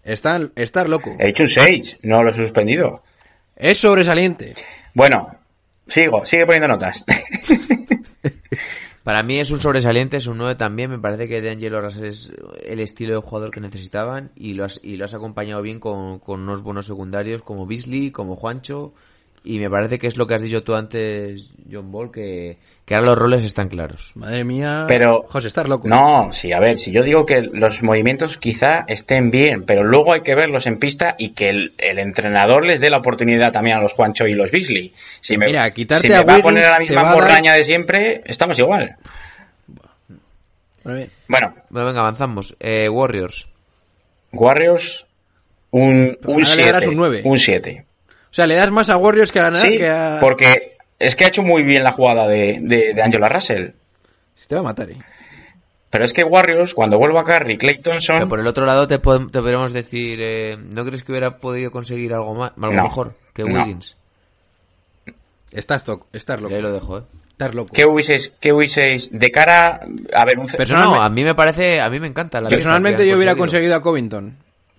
[0.04, 1.16] Estar, estar loco.
[1.18, 3.02] He hecho un 6, no lo he suspendido.
[3.56, 4.54] Es sobresaliente.
[4.94, 5.28] Bueno,
[5.88, 7.04] sigo, sigue poniendo notas.
[9.02, 10.90] Para mí es un sobresaliente, es un 9 también.
[10.90, 12.32] Me parece que De Angelo Russell es
[12.64, 16.18] el estilo de jugador que necesitaban y lo has, y lo has acompañado bien con,
[16.18, 18.94] con unos buenos secundarios como Beasley, como Juancho.
[19.48, 22.94] Y me parece que es lo que has dicho tú antes, John Ball, que, que
[22.96, 24.10] ahora los roles están claros.
[24.16, 24.86] Madre mía.
[24.88, 25.86] Pero- José, estás loco.
[25.86, 30.12] No, sí, a ver, si yo digo que los movimientos quizá estén bien, pero luego
[30.14, 33.76] hay que verlos en pista y que el, el entrenador les dé la oportunidad también
[33.76, 34.92] a los Juancho y los Beasley.
[35.20, 37.12] Si me, Mira, quitarte si me a va a poner a la misma va a
[37.12, 38.96] dar- morraña de siempre, estamos igual.
[40.82, 41.10] Muy bien.
[41.28, 42.56] Bueno, Bueno, venga, avanzamos.
[42.60, 43.46] Eh, Warriors.
[44.32, 45.06] Warriors,
[45.70, 46.88] un, un Ahora le darás 7.
[46.88, 47.20] un nueve.
[47.24, 47.84] Un 7.
[48.36, 50.18] O sea, le das más a Warriors que a ganar Sí, que a...
[50.20, 53.70] porque es que ha hecho muy bien la jugada de, de, de Angela Russell.
[54.34, 54.96] Se te va a matar, eh.
[55.88, 58.86] Pero es que Warriors, cuando vuelva a Curry, Clay Pero Thompson, por el otro lado
[58.86, 62.72] te, pod- te podemos decir, eh, ¿no crees que hubiera podido conseguir algo más, algo
[62.74, 62.82] No.
[62.82, 63.54] mejor que No.
[63.58, 63.96] Wiggins?
[65.52, 66.54] Estás, to- estás Y loco.
[66.54, 67.02] ahí lo dejo, ¿eh?
[67.30, 67.70] Estás loco.
[67.72, 69.80] ¿qué hubieseis, qué hubieseis de cara
[70.12, 72.40] a ver un Pero- No, Personalmente- no, a mí me parece, a mí me encanta
[72.42, 73.72] la Personalmente yo hubiera conseguido.
[73.72, 74.36] conseguido a Covington.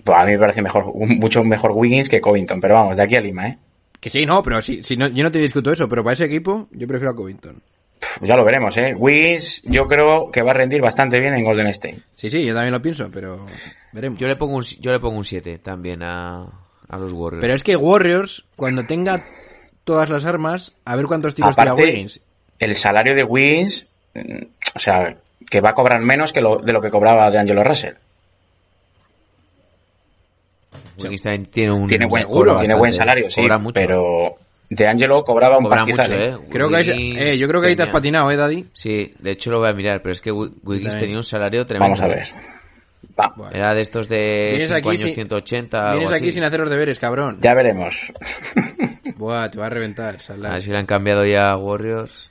[0.07, 3.15] Pues a mí me parece mejor, mucho mejor Wiggins que Covington, pero vamos, de aquí
[3.15, 3.57] a Lima, ¿eh?
[3.99, 6.23] Que sí, no, pero sí, sí, no, yo no te discuto eso, pero para ese
[6.25, 7.61] equipo yo prefiero a Covington.
[7.99, 8.93] Pff, ya lo veremos, ¿eh?
[8.97, 11.99] Wiggins yo creo que va a rendir bastante bien en Golden State.
[12.13, 13.45] Sí, sí, yo también lo pienso, pero
[13.91, 14.17] veremos.
[14.17, 16.45] Yo le pongo un, yo le pongo un 7 también a,
[16.87, 17.41] a los Warriors.
[17.41, 19.25] Pero es que Warriors, cuando tenga
[19.83, 22.21] todas las armas, a ver cuántos tiros tira Aparte, Wiggins.
[22.59, 24.43] el salario de Wiggins, mm,
[24.75, 25.17] o sea,
[25.49, 27.95] que va a cobrar menos que lo, de lo que cobraba de Angelo Russell.
[31.03, 33.73] Wiggins también tiene un Tiene buen, seguro, tiene buen salario, sí, cobra mucho.
[33.75, 34.35] pero
[34.69, 36.29] de Angelo cobraba un Cobra pastizal, mucho, ¿eh?
[36.29, 36.47] ¿eh?
[36.49, 38.65] Creo que, Wiggins eh, yo creo que ahí te has patinado, ¿eh, Daddy?
[38.73, 41.65] Sí, de hecho lo voy a mirar, pero es que Wi- Wiggins tenía un salario
[41.65, 41.95] tremendo.
[41.97, 42.27] Vamos a ver.
[43.19, 43.33] Va.
[43.53, 45.77] Era de estos de Vienes 5 aquí años sin- 180.
[45.79, 47.37] algo Vienes aquí sin hacer los deberes, cabrón.
[47.41, 47.95] ya veremos.
[49.17, 50.49] Buah, te va a reventar, Salah.
[50.49, 52.29] A ver si le han cambiado ya a Warriors.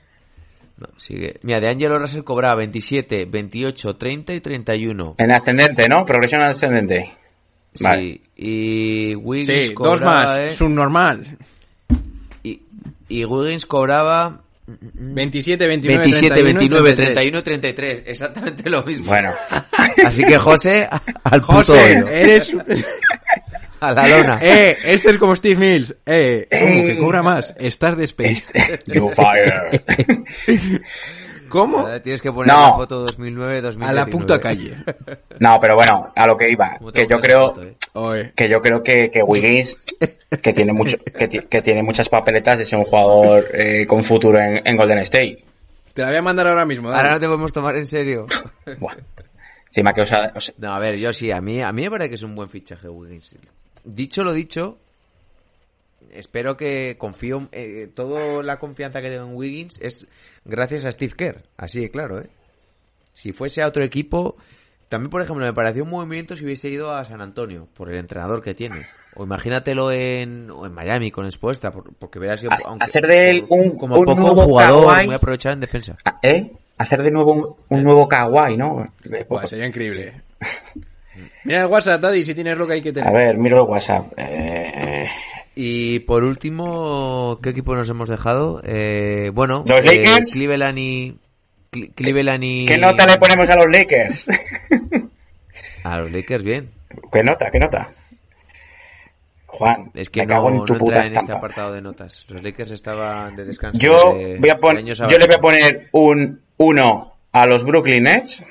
[0.77, 1.39] No, sigue.
[1.41, 5.15] Mira, de Angelo Russell cobraba 27, 28, 30 y 31.
[5.17, 6.05] En ascendente, ¿no?
[6.05, 7.11] Progresión ascendente.
[7.77, 8.21] Sí, Vale.
[8.35, 11.37] y Wiggins Sí, dos cobraba, más, eh, subnormal.
[12.43, 12.61] y,
[13.09, 17.13] y Wiggins cobraba 27, 29, 27, 31, 29, 33.
[17.15, 18.03] 31, 33.
[18.07, 19.05] Exactamente lo mismo.
[19.07, 19.31] Bueno,
[20.05, 20.87] Así que José,
[21.23, 22.07] al puto José, hoyo.
[22.09, 22.53] eres...
[23.79, 24.39] A la lona.
[24.41, 25.95] eh, este es como Steve Mills.
[26.03, 27.53] Eh, ¿cómo que cobra más?
[27.59, 28.79] Estás de Space.
[28.87, 29.83] you fire.
[31.49, 31.79] ¿Cómo?
[31.79, 32.61] Ahora Tienes que poner No.
[32.61, 33.89] la foto 2009, 2019.
[33.89, 34.77] A la puta calle.
[35.39, 38.31] No, pero bueno, a lo que iba, ¿Cómo te que yo creo, foto, eh?
[38.35, 39.75] Que yo creo que, que Wiggins,
[40.41, 44.03] que tiene mucho, que, ti- que tiene muchas papeletas de ser un jugador eh, con
[44.03, 45.43] futuro en, en Golden State.
[45.93, 46.89] Te la voy a mandar ahora mismo.
[46.89, 47.01] dale.
[47.01, 48.25] Ahora no te podemos tomar en serio.
[48.79, 48.95] Buah.
[49.67, 51.91] Encima que os ha- os- No, a ver, yo sí, a mí, a mí me
[51.91, 53.35] parece que es un buen fichaje Wiggins.
[53.83, 54.79] Dicho lo dicho,
[56.13, 60.07] espero que confío, eh, toda la confianza que tengo en Wiggins es
[60.45, 62.29] gracias a Steve Kerr, así de claro, ¿eh?
[63.13, 64.35] Si fuese a otro equipo,
[64.89, 67.97] también por ejemplo me pareció un movimiento si hubiese ido a San Antonio, por el
[67.97, 68.85] entrenador que tiene.
[69.15, 73.29] O imagínatelo en, o en Miami con Expuesta, por- porque hubiera sido, Ha- hacer de
[73.31, 75.97] él un- como un poco nuevo jugador muy aprovechado en defensa.
[76.21, 76.51] ¿eh?
[76.77, 78.93] Hacer de nuevo un, un nuevo Kawhi, ¿no?
[79.27, 80.21] Buah, sería increíble.
[81.45, 83.11] Mira el WhatsApp, Daddy, si tienes lo que hay que A tener.
[83.13, 84.13] ver, miro el WhatsApp.
[84.17, 85.07] Eh,
[85.59, 88.61] Y por último, ¿qué equipo nos hemos dejado?
[88.63, 90.31] Eh, bueno, ¿Los eh, Lakers?
[90.31, 91.17] Cleveland y...
[91.71, 92.65] Cle- Cleveland y...
[92.67, 94.27] ¿Qué nota le ponemos a los Lakers?
[95.83, 96.69] A los Lakers, bien.
[97.11, 97.49] ¿Qué nota?
[97.49, 97.89] ¿Qué nota?
[99.47, 102.25] Juan, Es que me cago no, en tu no puta en este apartado de notas.
[102.29, 103.79] Los Lakers estaban de descanso.
[103.79, 108.03] Yo, desde voy a pon- yo le voy a poner un 1 a los Brooklyn
[108.03, 108.43] Nets.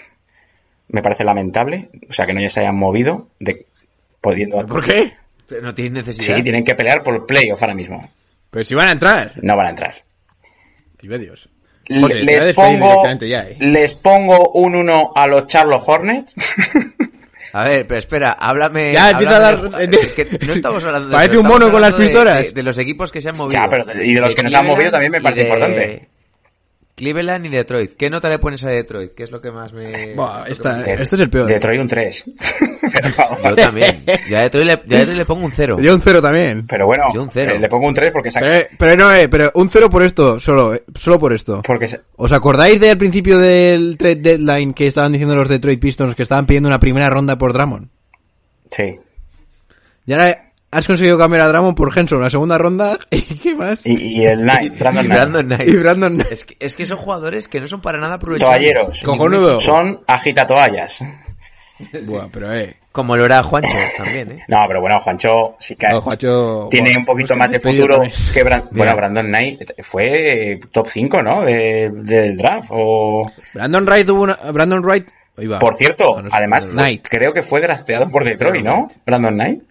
[0.89, 1.91] Me parece lamentable.
[2.09, 3.29] O sea, que no ya se hayan movido.
[3.39, 3.67] De,
[4.21, 4.67] pudiendo...
[4.67, 5.13] ¿Por qué?
[5.49, 6.37] Pero No tienen necesidad.
[6.37, 8.11] Sí, tienen que pelear por el playoff ahora mismo.
[8.51, 9.33] Pero si van a entrar.
[9.43, 9.95] No van a entrar.
[11.01, 11.49] Dios.
[11.89, 13.57] José, te voy a les, pongo, directamente ya, eh.
[13.61, 16.35] les pongo un 1 a los Charlotte Hornets.
[17.53, 18.93] A ver, pero espera, háblame...
[18.93, 21.93] Ya, empieza a dar- de- que no estamos hablando de Parece un mono con las
[21.95, 22.47] hablando de- pistolas.
[22.49, 23.61] De, de los equipos que se han movido.
[23.63, 26.09] Ya, pero y de los que nos han movido también me y parece de importante.
[26.97, 27.95] Cleveland y Detroit.
[27.97, 29.13] ¿Qué nota le pones a Detroit?
[29.15, 30.15] ¿Qué es lo que más me...
[30.15, 31.47] Buah, esta- este es el peor.
[31.47, 32.25] Detroit un 3.
[32.81, 33.43] pero, vamos.
[33.43, 34.03] Yo también.
[34.31, 35.77] Ya a Detroit le, ya a Detroit le pongo un cero.
[35.79, 36.67] Yo un cero también.
[36.67, 37.53] Pero bueno, Yo un cero.
[37.55, 40.03] eh, le pongo un 3 porque se, Pero, pero no, eh, pero un cero por
[40.03, 41.61] esto, solo, eh, solo por esto.
[41.67, 46.15] porque se- ¿Os acordáis del principio del trade deadline que estaban diciendo los Detroit Pistons
[46.15, 47.89] que estaban pidiendo una primera ronda por Drummond?
[48.71, 48.99] sí.
[50.07, 50.46] Y ahora
[50.77, 53.87] has conseguido cambiar a Drummond por Henson, la segunda ronda, ¿y qué más?
[53.87, 55.21] Y, y el Knight, Brandon Y Knight.
[55.21, 55.69] Brandon Knight.
[55.69, 58.55] Y Brandon Es que, es que son jugadores que no son para nada aprovechados.
[58.55, 59.03] Toalleros.
[59.03, 59.61] Cojonudo.
[59.61, 60.99] Son agitatoallas.
[62.07, 62.77] Buah, pero eh.
[62.91, 64.45] Como lo era Juancho también, ¿eh?
[64.49, 67.97] No, pero bueno, Juancho sí que No, Juancho, tiene bueno, un poquito más de futuro
[67.97, 68.15] también.
[68.33, 68.97] que Bran- bueno.
[68.97, 71.43] Brandon Knight fue top 5, ¿no?
[71.43, 72.69] De- del draft.
[72.71, 73.31] O...
[73.53, 74.39] Brandon Wright tuvo una...
[74.51, 75.09] Brandon Wright...
[75.61, 77.07] Por cierto, No, no sé, además, Knight.
[77.11, 78.89] creo que fue drafteado por Detroit, ¿no?
[79.05, 79.63] Brandon Knight.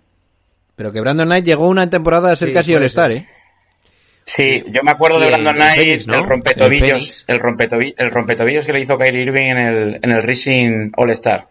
[0.76, 3.12] Pero que Brandon Knight llegó una temporada a ser Sí, casi All-Star.
[3.12, 3.28] ¿eh?
[4.26, 6.16] Sí, yo me acuerdo Sí, de Brandon Knight, Phoenix, ¿no?
[6.16, 10.24] el rompetobillos, el, rompetobi- el rompetobillos que le hizo Kyrie Irving en el, en el
[10.24, 11.48] Rising All-Star.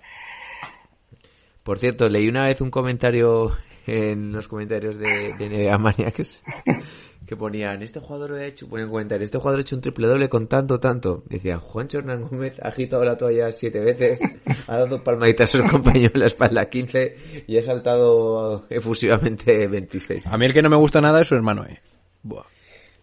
[1.63, 3.57] Por cierto, leí una vez un comentario
[3.87, 6.43] en los comentarios de, de NBA Maniacs
[7.27, 10.07] que ponían, este jugador ha hecho, ponía un comentario, este jugador ha hecho un triple
[10.07, 11.23] doble con tanto, tanto.
[11.27, 14.21] Decían, Juancho Hernán Gómez ha agitado la toalla siete veces,
[14.69, 20.27] ha dado palmaditas a sus compañeros en la espalda 15 y ha saltado efusivamente 26.
[20.27, 21.79] A mí el que no me gusta nada es su hermano, ¿eh?
[22.23, 22.45] Buah.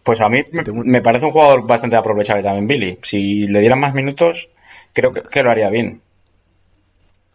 [0.02, 2.98] Pues a mí me, me parece un jugador bastante aprovechable también, Billy.
[3.02, 4.48] Si le dieran más minutos,
[4.92, 6.00] creo que, que lo haría bien.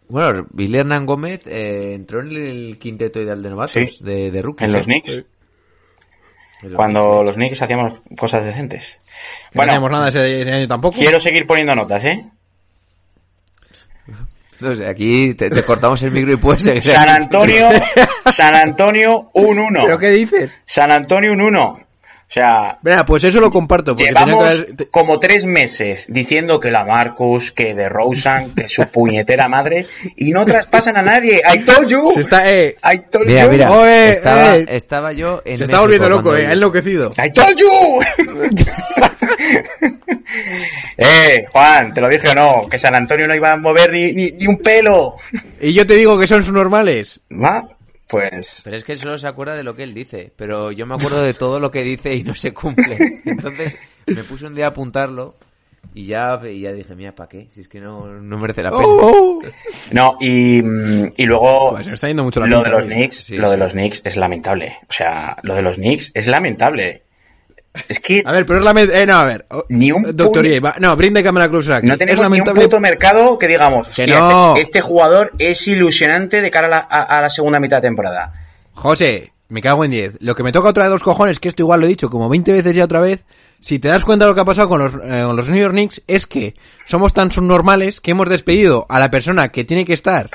[0.08, 4.04] Bueno, Billy Hernán Gómez eh, entró en el quinteto ideal de novatos, Sí.
[4.04, 4.68] de, de rookies.
[4.70, 4.86] En los ¿eh?
[4.86, 5.24] Knicks,
[6.62, 9.00] los cuando los Knicks hacíamos cosas decentes.
[9.52, 10.98] Que no teníamos Bueno, nada ese, ese año tampoco.
[10.98, 12.24] quiero seguir poniendo notas, ¿eh?
[14.60, 16.82] No sé, aquí te, te cortamos el micro y puedes seguir.
[16.82, 17.68] San Antonio,
[18.34, 19.80] San Antonio, un 1.
[19.84, 20.60] ¿Pero qué dices?
[20.64, 21.78] San Antonio, un 1.
[22.28, 26.04] O sea, Mira, pues eso lo comparto, porque tenía que Llevamos haber- como tres meses
[26.10, 31.02] diciendo que la Marcus, que de Rosen, que su puñetera madre, y no traspasan a
[31.02, 31.40] nadie.
[31.50, 32.10] I told you.
[32.12, 33.50] Se está, eh, I told Mira, you.
[33.50, 34.66] mira, Oe, estaba, eh.
[34.68, 37.12] estaba yo en se está volviendo loco, eh, ha enloquecido.
[37.16, 37.98] I told you.
[40.98, 44.12] eh, Juan, te lo dije o no, que San Antonio no iba a mover ni,
[44.12, 45.14] ni, ni un pelo.
[45.60, 47.20] Y yo te digo que son sus normales.
[47.32, 47.68] ¿Va?
[48.08, 50.86] Pues Pero es que él solo se acuerda de lo que él dice, pero yo
[50.86, 53.20] me acuerdo de todo lo que dice y no se cumple.
[53.24, 55.36] Entonces me puse un día a apuntarlo
[55.94, 57.48] y ya, y ya dije, mira, ¿para qué?
[57.50, 58.84] Si es que no, no merece la pena.
[58.84, 59.42] Oh, oh.
[59.92, 62.86] no, y, y luego Pues está yendo mucho la lo de los.
[62.86, 64.78] Knicks, Sí, lo de los Knicks es lamentable.
[64.88, 67.02] O sea, lo de los Knicks es lamentable.
[67.88, 69.02] Es que A ver, pero es lamentable.
[69.02, 69.46] Eh, no, a ver.
[69.68, 71.86] Ni un Doctor va- No, brinde cámara aquí.
[71.86, 74.48] no es tenemos ni un puto mercado que digamos, Que "Hostia, no.
[74.56, 77.88] este, este jugador es ilusionante de cara a la, a- a la segunda mitad de
[77.88, 78.32] temporada.
[78.72, 80.12] José, me cago en 10.
[80.20, 82.28] Lo que me toca otra de los cojones, que esto igual lo he dicho como
[82.28, 83.24] 20 veces ya otra vez,
[83.60, 85.58] si te das cuenta de lo que ha pasado con los, eh, con los New
[85.60, 86.54] York Knicks, es que
[86.86, 90.30] somos tan subnormales que hemos despedido a la persona que tiene que estar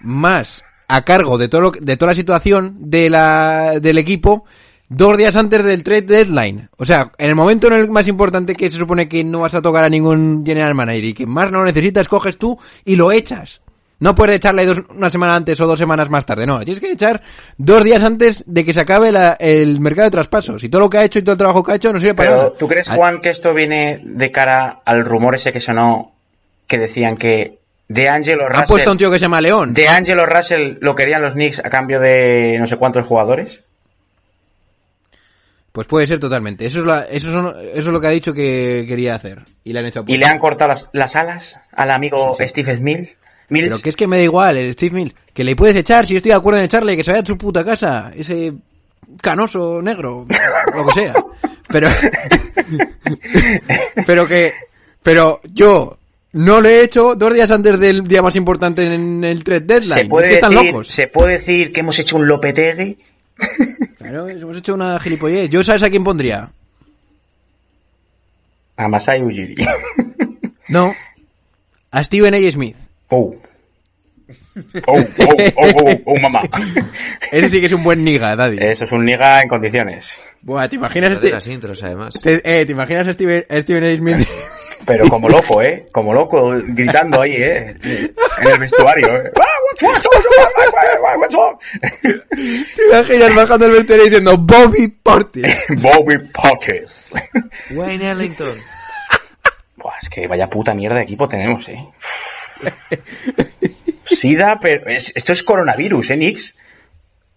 [0.00, 4.44] más a cargo de todo lo, de toda la situación de la, del equipo
[4.88, 6.68] dos días antes del trade deadline.
[6.76, 9.54] O sea, en el momento en el más importante que se supone que no vas
[9.54, 12.96] a tocar a ningún general manager y que más no lo necesitas, coges tú y
[12.96, 13.60] lo echas.
[14.00, 16.60] No puedes echarle dos, una semana antes o dos semanas más tarde, no.
[16.60, 17.20] Tienes que echar
[17.56, 20.62] dos días antes de que se acabe la- el mercado de traspasos.
[20.62, 22.14] Y todo lo que ha hecho y todo el trabajo que ha hecho no sirve
[22.14, 22.52] para Pero, nada.
[22.56, 26.12] ¿tú crees, Ah, Juan, que esto viene de cara al rumor ese que sonó
[26.68, 27.58] que decían que
[27.88, 29.72] de Angelo Han puesto a un Russell, tío que se llama León.
[29.74, 33.64] de Angelo Russell lo querían los Knicks a cambio de no sé cuántos jugadores?
[35.78, 36.66] Pues puede ser totalmente.
[36.66, 39.44] Eso es, la- eso, son- eso es lo que ha dicho que quería hacer.
[39.62, 42.74] Y le han hecho a Y le han cortado las, las alas al amigo Steve
[42.74, 43.10] Smith.
[43.48, 43.68] Mills.
[43.68, 45.14] Pero que es que me da igual, el Steve Mills.
[45.32, 47.38] Que le puedes echar, si estoy de acuerdo en echarle, que se vaya a su
[47.38, 48.10] puta casa.
[48.12, 48.54] Ese
[49.22, 50.26] canoso negro,
[50.74, 51.14] lo que sea.
[51.68, 51.88] Pero.
[54.04, 54.54] pero que.
[55.00, 55.96] Pero yo
[56.32, 59.94] no le he hecho dos días antes del día más importante en el trade deadline.
[60.02, 60.88] se puede, es que están decir, locos.
[60.88, 62.98] se puede decir que hemos hecho un Lopetegui.
[63.98, 65.48] Claro, hemos hecho una gilipollez.
[65.50, 66.50] ¿Yo sabes a quién pondría?
[68.76, 69.54] A Masai Ujiri.
[70.68, 70.94] No.
[71.90, 72.50] A Steven A.
[72.52, 72.76] Smith.
[73.08, 73.34] Oh.
[74.86, 75.02] Oh, oh,
[75.56, 76.40] oh, oh, oh, mamá.
[77.32, 78.58] Ese sí que es un buen niga, Daddy.
[78.60, 80.10] Eso es un liga en condiciones.
[80.42, 81.30] Buah, ¿te imaginas este?
[81.30, 82.14] las intros, además.
[82.22, 83.96] te- eh, ¿te imaginas a Steven, a Steven A.
[83.96, 84.28] Smith?
[84.86, 85.88] Pero como loco, ¿eh?
[85.92, 87.76] Como loco, gritando ahí, ¿eh?
[88.40, 89.32] En el vestuario, ¿eh?
[92.76, 95.64] ¿Te imaginas bajando el vestuario diciendo Bobby Portis?
[95.82, 97.10] Bobby Pockets.
[97.70, 98.58] Wayne Ellington.
[99.76, 101.86] Buah, es que vaya puta mierda de equipo tenemos, ¿eh?
[104.20, 104.88] Sida, pero...
[104.88, 106.54] es- esto es coronavirus, ¿eh, Nix?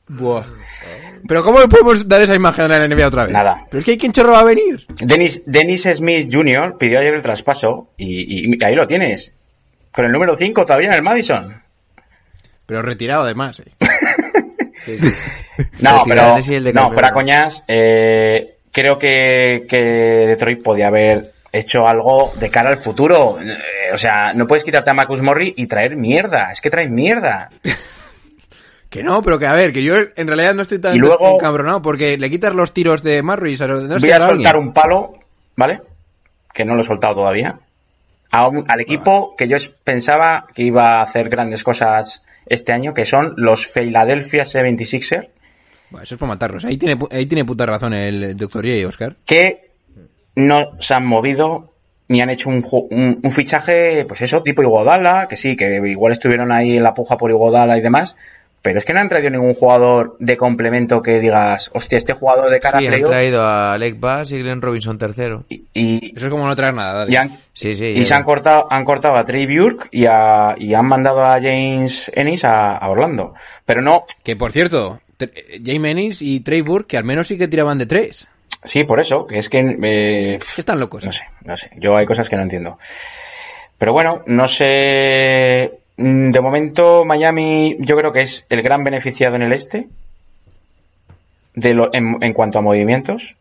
[0.08, 0.44] Buah.
[1.28, 3.34] Pero ¿cómo le podemos dar esa imagen a la NBA otra vez?
[3.34, 3.66] Nada.
[3.70, 4.86] Pero es que hay quien chorro va a venir.
[5.00, 6.78] Dennis, Dennis Smith Jr.
[6.78, 9.34] pidió ayer el traspaso y, y ahí lo tienes.
[9.92, 11.62] Con el número 5 todavía en el Madison.
[12.66, 13.72] Pero retirado además, eh.
[14.86, 15.12] Sí, sí.
[15.80, 16.36] No, pero
[16.74, 22.78] no, fuera coñas, eh, creo que, que Detroit podía haber hecho algo de cara al
[22.78, 23.38] futuro.
[23.40, 26.52] Eh, o sea, no puedes quitarte a Marcus Morri y traer mierda.
[26.52, 27.50] Es que traes mierda.
[28.92, 31.36] Que no, pero que a ver, que yo en realidad no estoy tan Y luego-
[31.36, 35.14] encabronado porque le quitas los tiros de a los tendrás Voy a soltar un palo,
[35.56, 35.82] ¿vale?
[36.54, 37.58] Que no lo he soltado todavía.
[38.34, 42.94] a un- al equipo que yo pensaba que iba a hacer grandes cosas este año,
[42.94, 45.28] que son los Philadelphia 76ers,
[45.90, 46.64] Bueno, eso es para matarlos.
[46.64, 49.18] Ahí tiene, ahí tiene puta razón el doctor J, Oscar.
[49.26, 49.72] que
[50.38, 51.74] no se han movido
[52.08, 56.14] ni han hecho un, un, un fichaje, pues eso, tipo Iguodala, que sí, que igual
[56.14, 58.16] estuvieron ahí en la puja por Iguodala y demás,
[58.62, 62.50] pero es que no han traído ningún jugador de complemento que digas, hostia, este jugador
[62.52, 65.46] de cara Sí, a han traído a Alec Bass y Glenn Robinson tercero.
[65.50, 67.06] y, y, Eso es como no traer nada.
[67.10, 67.88] Y han, Sí, sí.
[67.88, 71.34] y se han cortado, han cortado a Trey Burke y, a, y han mandado a
[71.42, 73.34] James Ennis a, a Orlando.
[73.66, 75.00] Pero no, Que por cierto,
[75.64, 78.28] James Ennis y Trey Burke, que al menos sí que tiraban de tres.
[78.64, 81.04] sí, por eso, que es que eh, Es que están locos.
[81.04, 81.72] No sé, no sé.
[81.78, 82.78] Yo hay cosas que no entiendo.
[83.80, 85.80] Pero bueno, no sé.
[86.02, 89.88] Mm, De momento, Miami, yo creo que es el gran beneficiado en el este.
[91.54, 93.36] De lo, en, en cuanto a movimientos.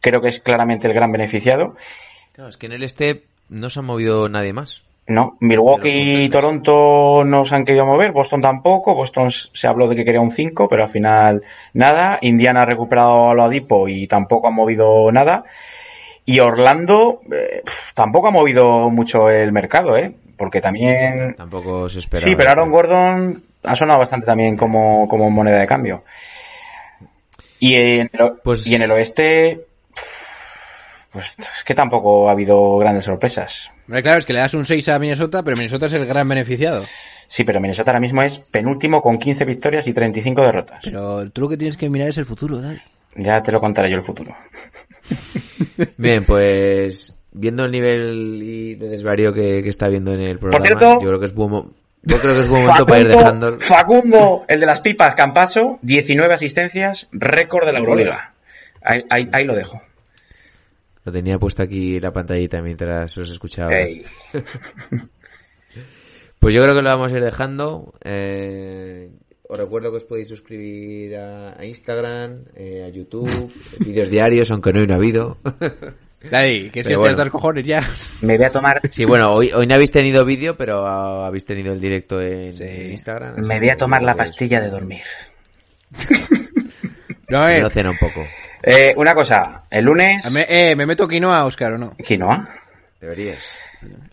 [0.00, 1.76] Creo que es claramente el gran beneficiado.
[2.32, 4.82] Claro, es que en el este no se ha movido nadie más.
[5.08, 6.28] No, Milwaukee y.
[6.28, 10.32] Toronto no se han querido mover, Boston tampoco, Boston se habló de que quería un
[10.32, 11.42] 5, pero al final
[11.74, 15.44] nada, Indiana ha recuperado a lo Adipo y tampoco ha movido nada,
[16.24, 17.62] y Orlando eh,
[17.94, 20.12] tampoco ha movido mucho el mercado, ¿eh?
[20.36, 21.34] Porque también...
[21.36, 22.24] Tampoco se esperaba.
[22.28, 26.04] Sí, pero Aaron Gordon ha sonado bastante también como, como moneda de cambio.
[27.58, 29.66] Y en el, Pues- y en el oeste,
[31.12, 33.70] pues es que tampoco ha habido grandes sorpresas.
[33.88, 36.84] Claro, es que le das un 6 a Minnesota, pero Minnesota es el gran beneficiado.
[37.28, 40.80] Sí, pero Minnesota ahora mismo es penúltimo con 15 victorias y 35 derrotas.
[40.84, 42.78] Pero tú lo que tienes que mirar es el futuro, Daddy.
[43.16, 44.36] Ya te lo contaré yo el futuro.
[45.96, 50.64] Bien, pues viendo el nivel y de desvarío que, que está viendo en el programa,
[50.66, 51.70] cierto- yo creo que es buen, mo-
[52.02, 53.58] yo creo que es buen momento para ir dejando.
[53.60, 58.34] Facundo, el de las pipas, Campaso, 19 asistencias, récord de la Euroliga.
[58.82, 59.80] Ahí, ahí- ahí lo dejo.
[61.04, 63.70] Lo tenía puesto aquí la pantallita mientras os escuchaba.
[66.38, 67.94] Pues yo creo que lo vamos a ir dejando.
[68.04, 69.08] Eh,
[69.48, 74.72] os recuerdo que os podéis suscribir a, a Instagram, eh, a YouTube, vídeos diarios, aunque
[74.72, 75.38] no hay no ha habido.
[76.30, 77.30] Daddy, que es que bueno.
[77.30, 77.82] cojones ya.
[78.20, 81.72] Me voy a tomar, Sí, bueno, hoy, hoy no habéis tenido vídeo, pero habéis tenido
[81.72, 83.36] el directo en, en Instagram.
[83.46, 85.02] me voy a tomar la pues, pastilla de dormir.
[87.28, 87.60] No, eh.
[87.60, 88.24] lo cena un poco.
[88.62, 90.30] Eh, una cosa, el lunes...
[90.30, 91.96] Me, eh, me meto quinoa, Oscar, ¿o no?
[91.96, 92.48] ¿Quinoa?
[93.00, 93.56] Deberías.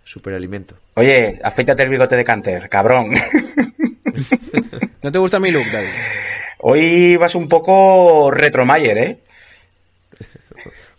[0.03, 0.75] Superalimento.
[0.95, 3.11] Oye, afeítate el bigote de Canter, cabrón.
[5.01, 5.87] ¿No te gusta mi look, Daddy?
[6.59, 9.19] Hoy vas un poco retromayer, ¿eh?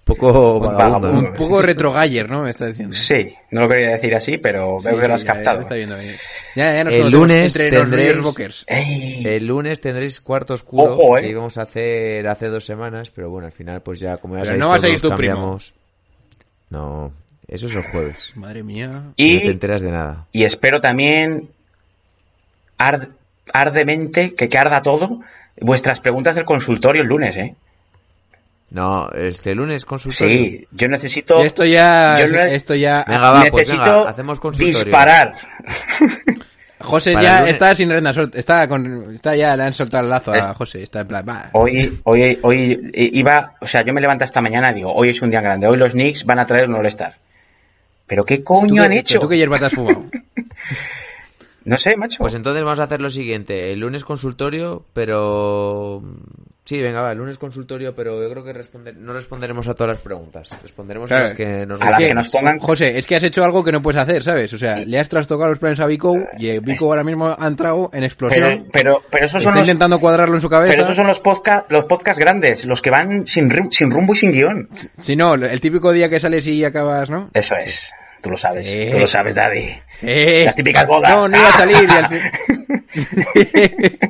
[0.05, 1.19] Poco Un vagabundo, ¿no?
[1.21, 2.43] Un poco retrogaller, ¿no?
[2.43, 2.95] Me estás diciendo.
[2.95, 5.57] Sí, no lo quería decir así, pero Sí, veo que lo has ya- ya captado.
[5.57, 6.15] lo está viendo bien.
[6.57, 11.23] Ya, ya nos El lunes entre los tendréis- El lunes tendréis cuarto oscuro Ojo, eh.
[11.23, 14.43] que íbamos a hacer hace dos semanas, pero bueno, al final pues ya como ya
[14.43, 15.09] Pero sabéis no vas a ir primo.
[15.11, 15.75] cambiamos.
[16.69, 17.13] No,
[17.49, 18.33] eso es el jueves.
[18.37, 18.89] Madre mía.
[18.89, 20.27] No te y, enteras de nada.
[20.33, 21.49] y espero también
[22.79, 23.09] ard-
[23.55, 25.21] ardemente que, que arda todo
[25.61, 27.55] vuestras preguntas del consultorio el lunes, ¿eh?
[28.75, 30.37] No, este lunes consultorio.
[30.37, 31.39] Sí, yo necesito...
[31.43, 33.05] Esto ya, yo no- esto ya.
[33.07, 34.85] Venga, va, pues necesito venga, hacemos consultorio.
[34.85, 35.35] disparar.
[36.81, 40.11] José Para ya está sin renda suelta, está con, está ya le han soltado el
[40.11, 41.49] lazo a José, está en plan, va.
[41.53, 45.22] Hoy, hoy, hoy iba, o sea, yo me levanto esta mañana y digo, hoy es
[45.22, 47.14] un día grande, hoy los Knicks van a traer un All-Star.
[48.07, 49.18] ¿Pero qué ¿Tú coño qué- han hecho?
[49.20, 50.05] ¿Tú qué hierba te has fumado?
[51.64, 52.18] No sé, macho.
[52.18, 56.03] Pues entonces vamos a hacer lo siguiente, el lunes consultorio, pero
[56.65, 58.97] sí, venga, va, el lunes consultorio, pero yo creo que responder...
[58.97, 61.25] no responderemos a todas las preguntas, responderemos Claro.
[61.25, 62.09] a las que nos A las gusten.
[62.09, 64.53] que nos pongan- José, es que has hecho algo que no puedes hacer, ¿sabes?
[64.53, 67.47] O sea, le has trastocado los planes a Vico y eh, Vico ahora mismo ha
[67.47, 68.67] entrado en explosión.
[68.73, 70.73] pero, pero, pero esos son está los, intentando cuadrarlo en su cabeza.
[70.73, 74.17] pero esos son los podcast, los podcasts grandes, los que van sin, sin rumbo y
[74.17, 74.69] sin guion.
[75.01, 77.31] Si no, el típico día que sales y acabas, ¿no?
[77.35, 77.75] Eso es.
[78.25, 78.66] Tú lo sabes.
[78.66, 78.89] Sí.
[78.91, 79.68] Tú lo sabes, Daddy.
[79.91, 80.45] Sí.
[80.47, 81.12] Las típicas bodas.
[81.12, 82.20] No, no iba a salir y al fin...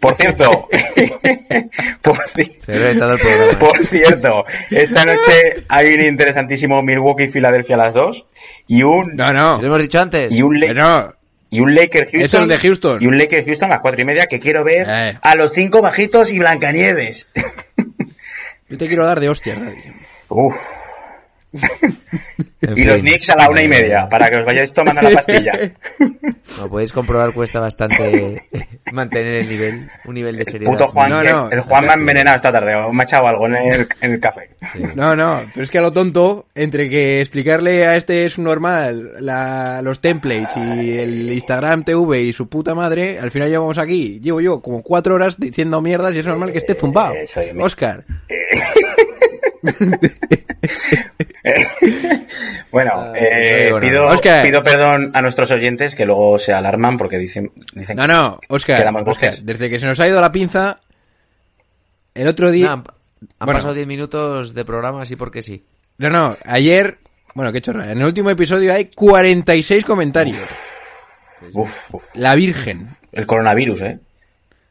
[0.00, 0.68] Por cierto,
[2.02, 8.26] por, ci- por cierto, esta noche hay un interesantísimo Milwaukee-Filadelfia a las 2
[8.68, 9.58] y un, No, no.
[9.60, 10.32] ¿Lo hemos dicho antes?
[10.32, 11.12] y un, No.
[11.50, 12.20] y un Laker Houston.
[12.22, 13.02] Eso es de Houston.
[13.02, 15.18] Y un Laker Houston a las 4 y media que quiero ver Eh.
[15.20, 17.28] a los cinco bajitos y Blancanieves.
[18.68, 19.76] Yo te quiero dar de hostias, Daddy.
[20.28, 20.54] Uf.
[22.66, 23.00] En Y los.
[23.02, 25.52] Knicks a la una y media, para que os vayáis tomando la pastilla.
[26.56, 28.42] Como podéis comprobar, cuesta bastante
[28.92, 30.72] mantener el nivel, un nivel de seriedad.
[30.72, 31.50] Puto Juan, No, que- no.
[31.50, 34.12] el Juan me ha envenenado esta tarde, o me ha echado algo en el, en
[34.12, 34.48] el café.
[34.72, 34.82] Sí.
[34.94, 39.12] No, no, pero es que a lo tonto, entre que explicarle a este es normal
[39.20, 44.20] la, los templates y el Instagram TV y su puta madre, al final llevamos aquí,
[44.22, 47.14] llevo yo como cuatro horas diciendo mierdas y es normal que esté zumbado.
[47.14, 48.04] Eh, Oscar.
[52.70, 57.96] bueno, Ah, eh, pido, perdón a nuestros oyentes que luego se alarman porque dicen, dicen
[57.96, 60.80] No, no, Oscar, Quedamos Oscar, desde que se nos ha ido la pinza,
[62.14, 62.68] el otro día...
[62.68, 62.84] Nah, han
[63.38, 63.58] han Bueno.
[63.58, 65.64] pasado 10 minutos de programa así porque sí.
[65.98, 66.98] No, no, ayer...
[67.34, 67.90] Bueno, qué chorra.
[67.90, 70.38] En el último episodio hay 46 comentarios.
[71.52, 72.86] Uf, uf, La Virgen.
[73.12, 73.98] el coronavirus, ¿eh?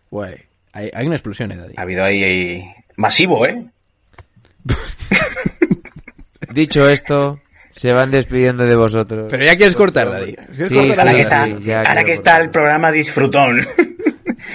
[0.09, 0.35] Guay.
[0.71, 1.73] Hay, hay una explosión, eh, Daddy.
[1.77, 3.65] Ha habido ahí, ahí- masivo, ¿eh?
[6.53, 7.39] Dicho esto,
[7.71, 9.27] se van despidiendo de vosotros.
[9.29, 10.33] Pero ya quieres cortar, Daddy.
[10.35, 11.59] ¿Quieres Sí, cortar sí, la ahora que está, pinza?
[11.65, 12.41] ya ahora quiero que está cortar.
[12.43, 13.67] el programa disfrutón.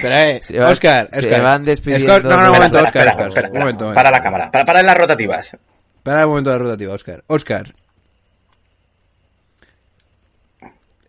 [0.03, 0.39] Eh.
[0.43, 1.43] Se va- Oscar, se Oscar.
[1.43, 4.11] van despidiendo Oscar, no, no, un momento, Espera, Oscar, espera, Oscar, espera, un momento, Para
[4.11, 5.57] la cámara, para, para las rotativas.
[6.03, 7.25] Para un momento de la rotativa, Oscar.
[7.27, 7.75] Oscar.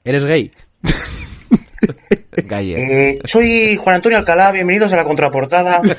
[0.03, 0.49] ¿Eres gay?
[2.77, 5.81] Eh, soy Juan Antonio Alcalá, bienvenidos a la contraportada.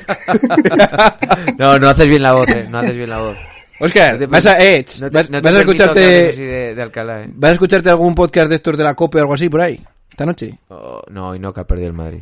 [1.59, 2.67] No, no haces bien la voz, eh.
[2.69, 3.37] No haces bien la voz.
[3.81, 6.75] Oscar, No vas a, eh, no te- vas, no te vas a escucharte, así de,
[6.75, 7.27] de Alcalá, eh.
[7.33, 9.81] vas a escucharte algún podcast de estos de la COPE o algo así por ahí,
[10.11, 10.59] esta noche.
[10.69, 12.21] Oh, no, hoy no, que ha perdido el Madrid.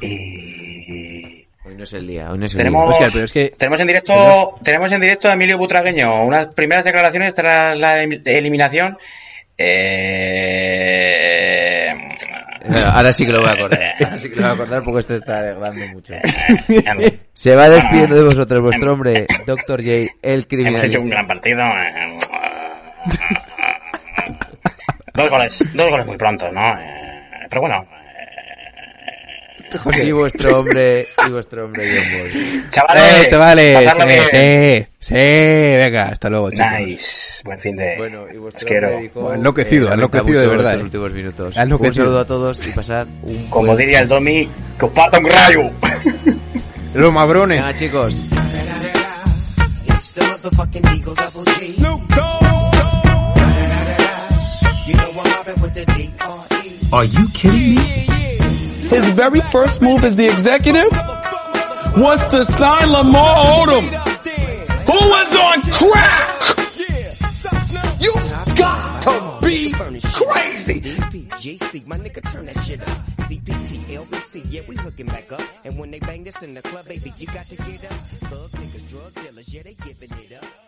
[0.00, 3.54] Y Hoy no es el día, hoy no es el tenemos, Oscar, pero es que-
[3.56, 8.02] tenemos en directo, Pero tenemos en directo a Emilio Butragueño, unas primeras declaraciones tras la
[8.02, 8.96] eliminación.
[9.56, 11.13] Eh...
[12.72, 12.90] día.
[12.90, 13.80] Ahora sí que lo voy a acordar.
[14.04, 16.14] Ahora sí que lo voy a acordar porque esto está alegrando mucho.
[16.68, 17.00] ya no.
[17.32, 19.82] Se va despidiendo de vosotros vuestro hombre, Dr.
[19.82, 19.90] J,
[20.22, 21.60] el Hemos hecho un gran partido.
[21.62, 22.18] eh,
[25.14, 26.72] dos goles, dos goles muy pronto, ¿no?
[26.78, 27.86] Eh, Pero bueno,
[30.04, 34.84] Y vuestro hombre, y vuestro hombre John chavales, Eh, chavales, bien.
[34.90, 36.66] sí, sí, venga, hasta luego, chicos.
[36.80, 37.96] Nice, buen fin de.
[37.96, 40.82] Bueno, y vuestro hombre enloquecido, lamenta enloquecido de verdad, eh.
[40.82, 41.54] últimos minutos.
[41.56, 44.48] Un saludo a todos y pasad un Como buen- diría el Domi,
[44.78, 45.60] que os pata un rayo.
[46.94, 47.60] Los mabrones.
[47.60, 48.14] Venga, chicos.
[56.92, 58.23] Are you kidding me?
[58.88, 60.90] His very first move as the executive
[61.96, 63.84] was to sign Lamar Odom,
[64.84, 66.30] who was on crack.
[68.00, 68.12] You
[68.56, 70.80] got to be crazy.
[70.80, 72.88] GC, my nigga, turn that shit up.
[73.28, 75.42] CPT, LBC, yeah, we hooking back up.
[75.64, 77.90] And when they bang this in the club, baby, you got to get up.
[77.90, 80.63] Thug niggas, drug dealers, yeah, they giving it up.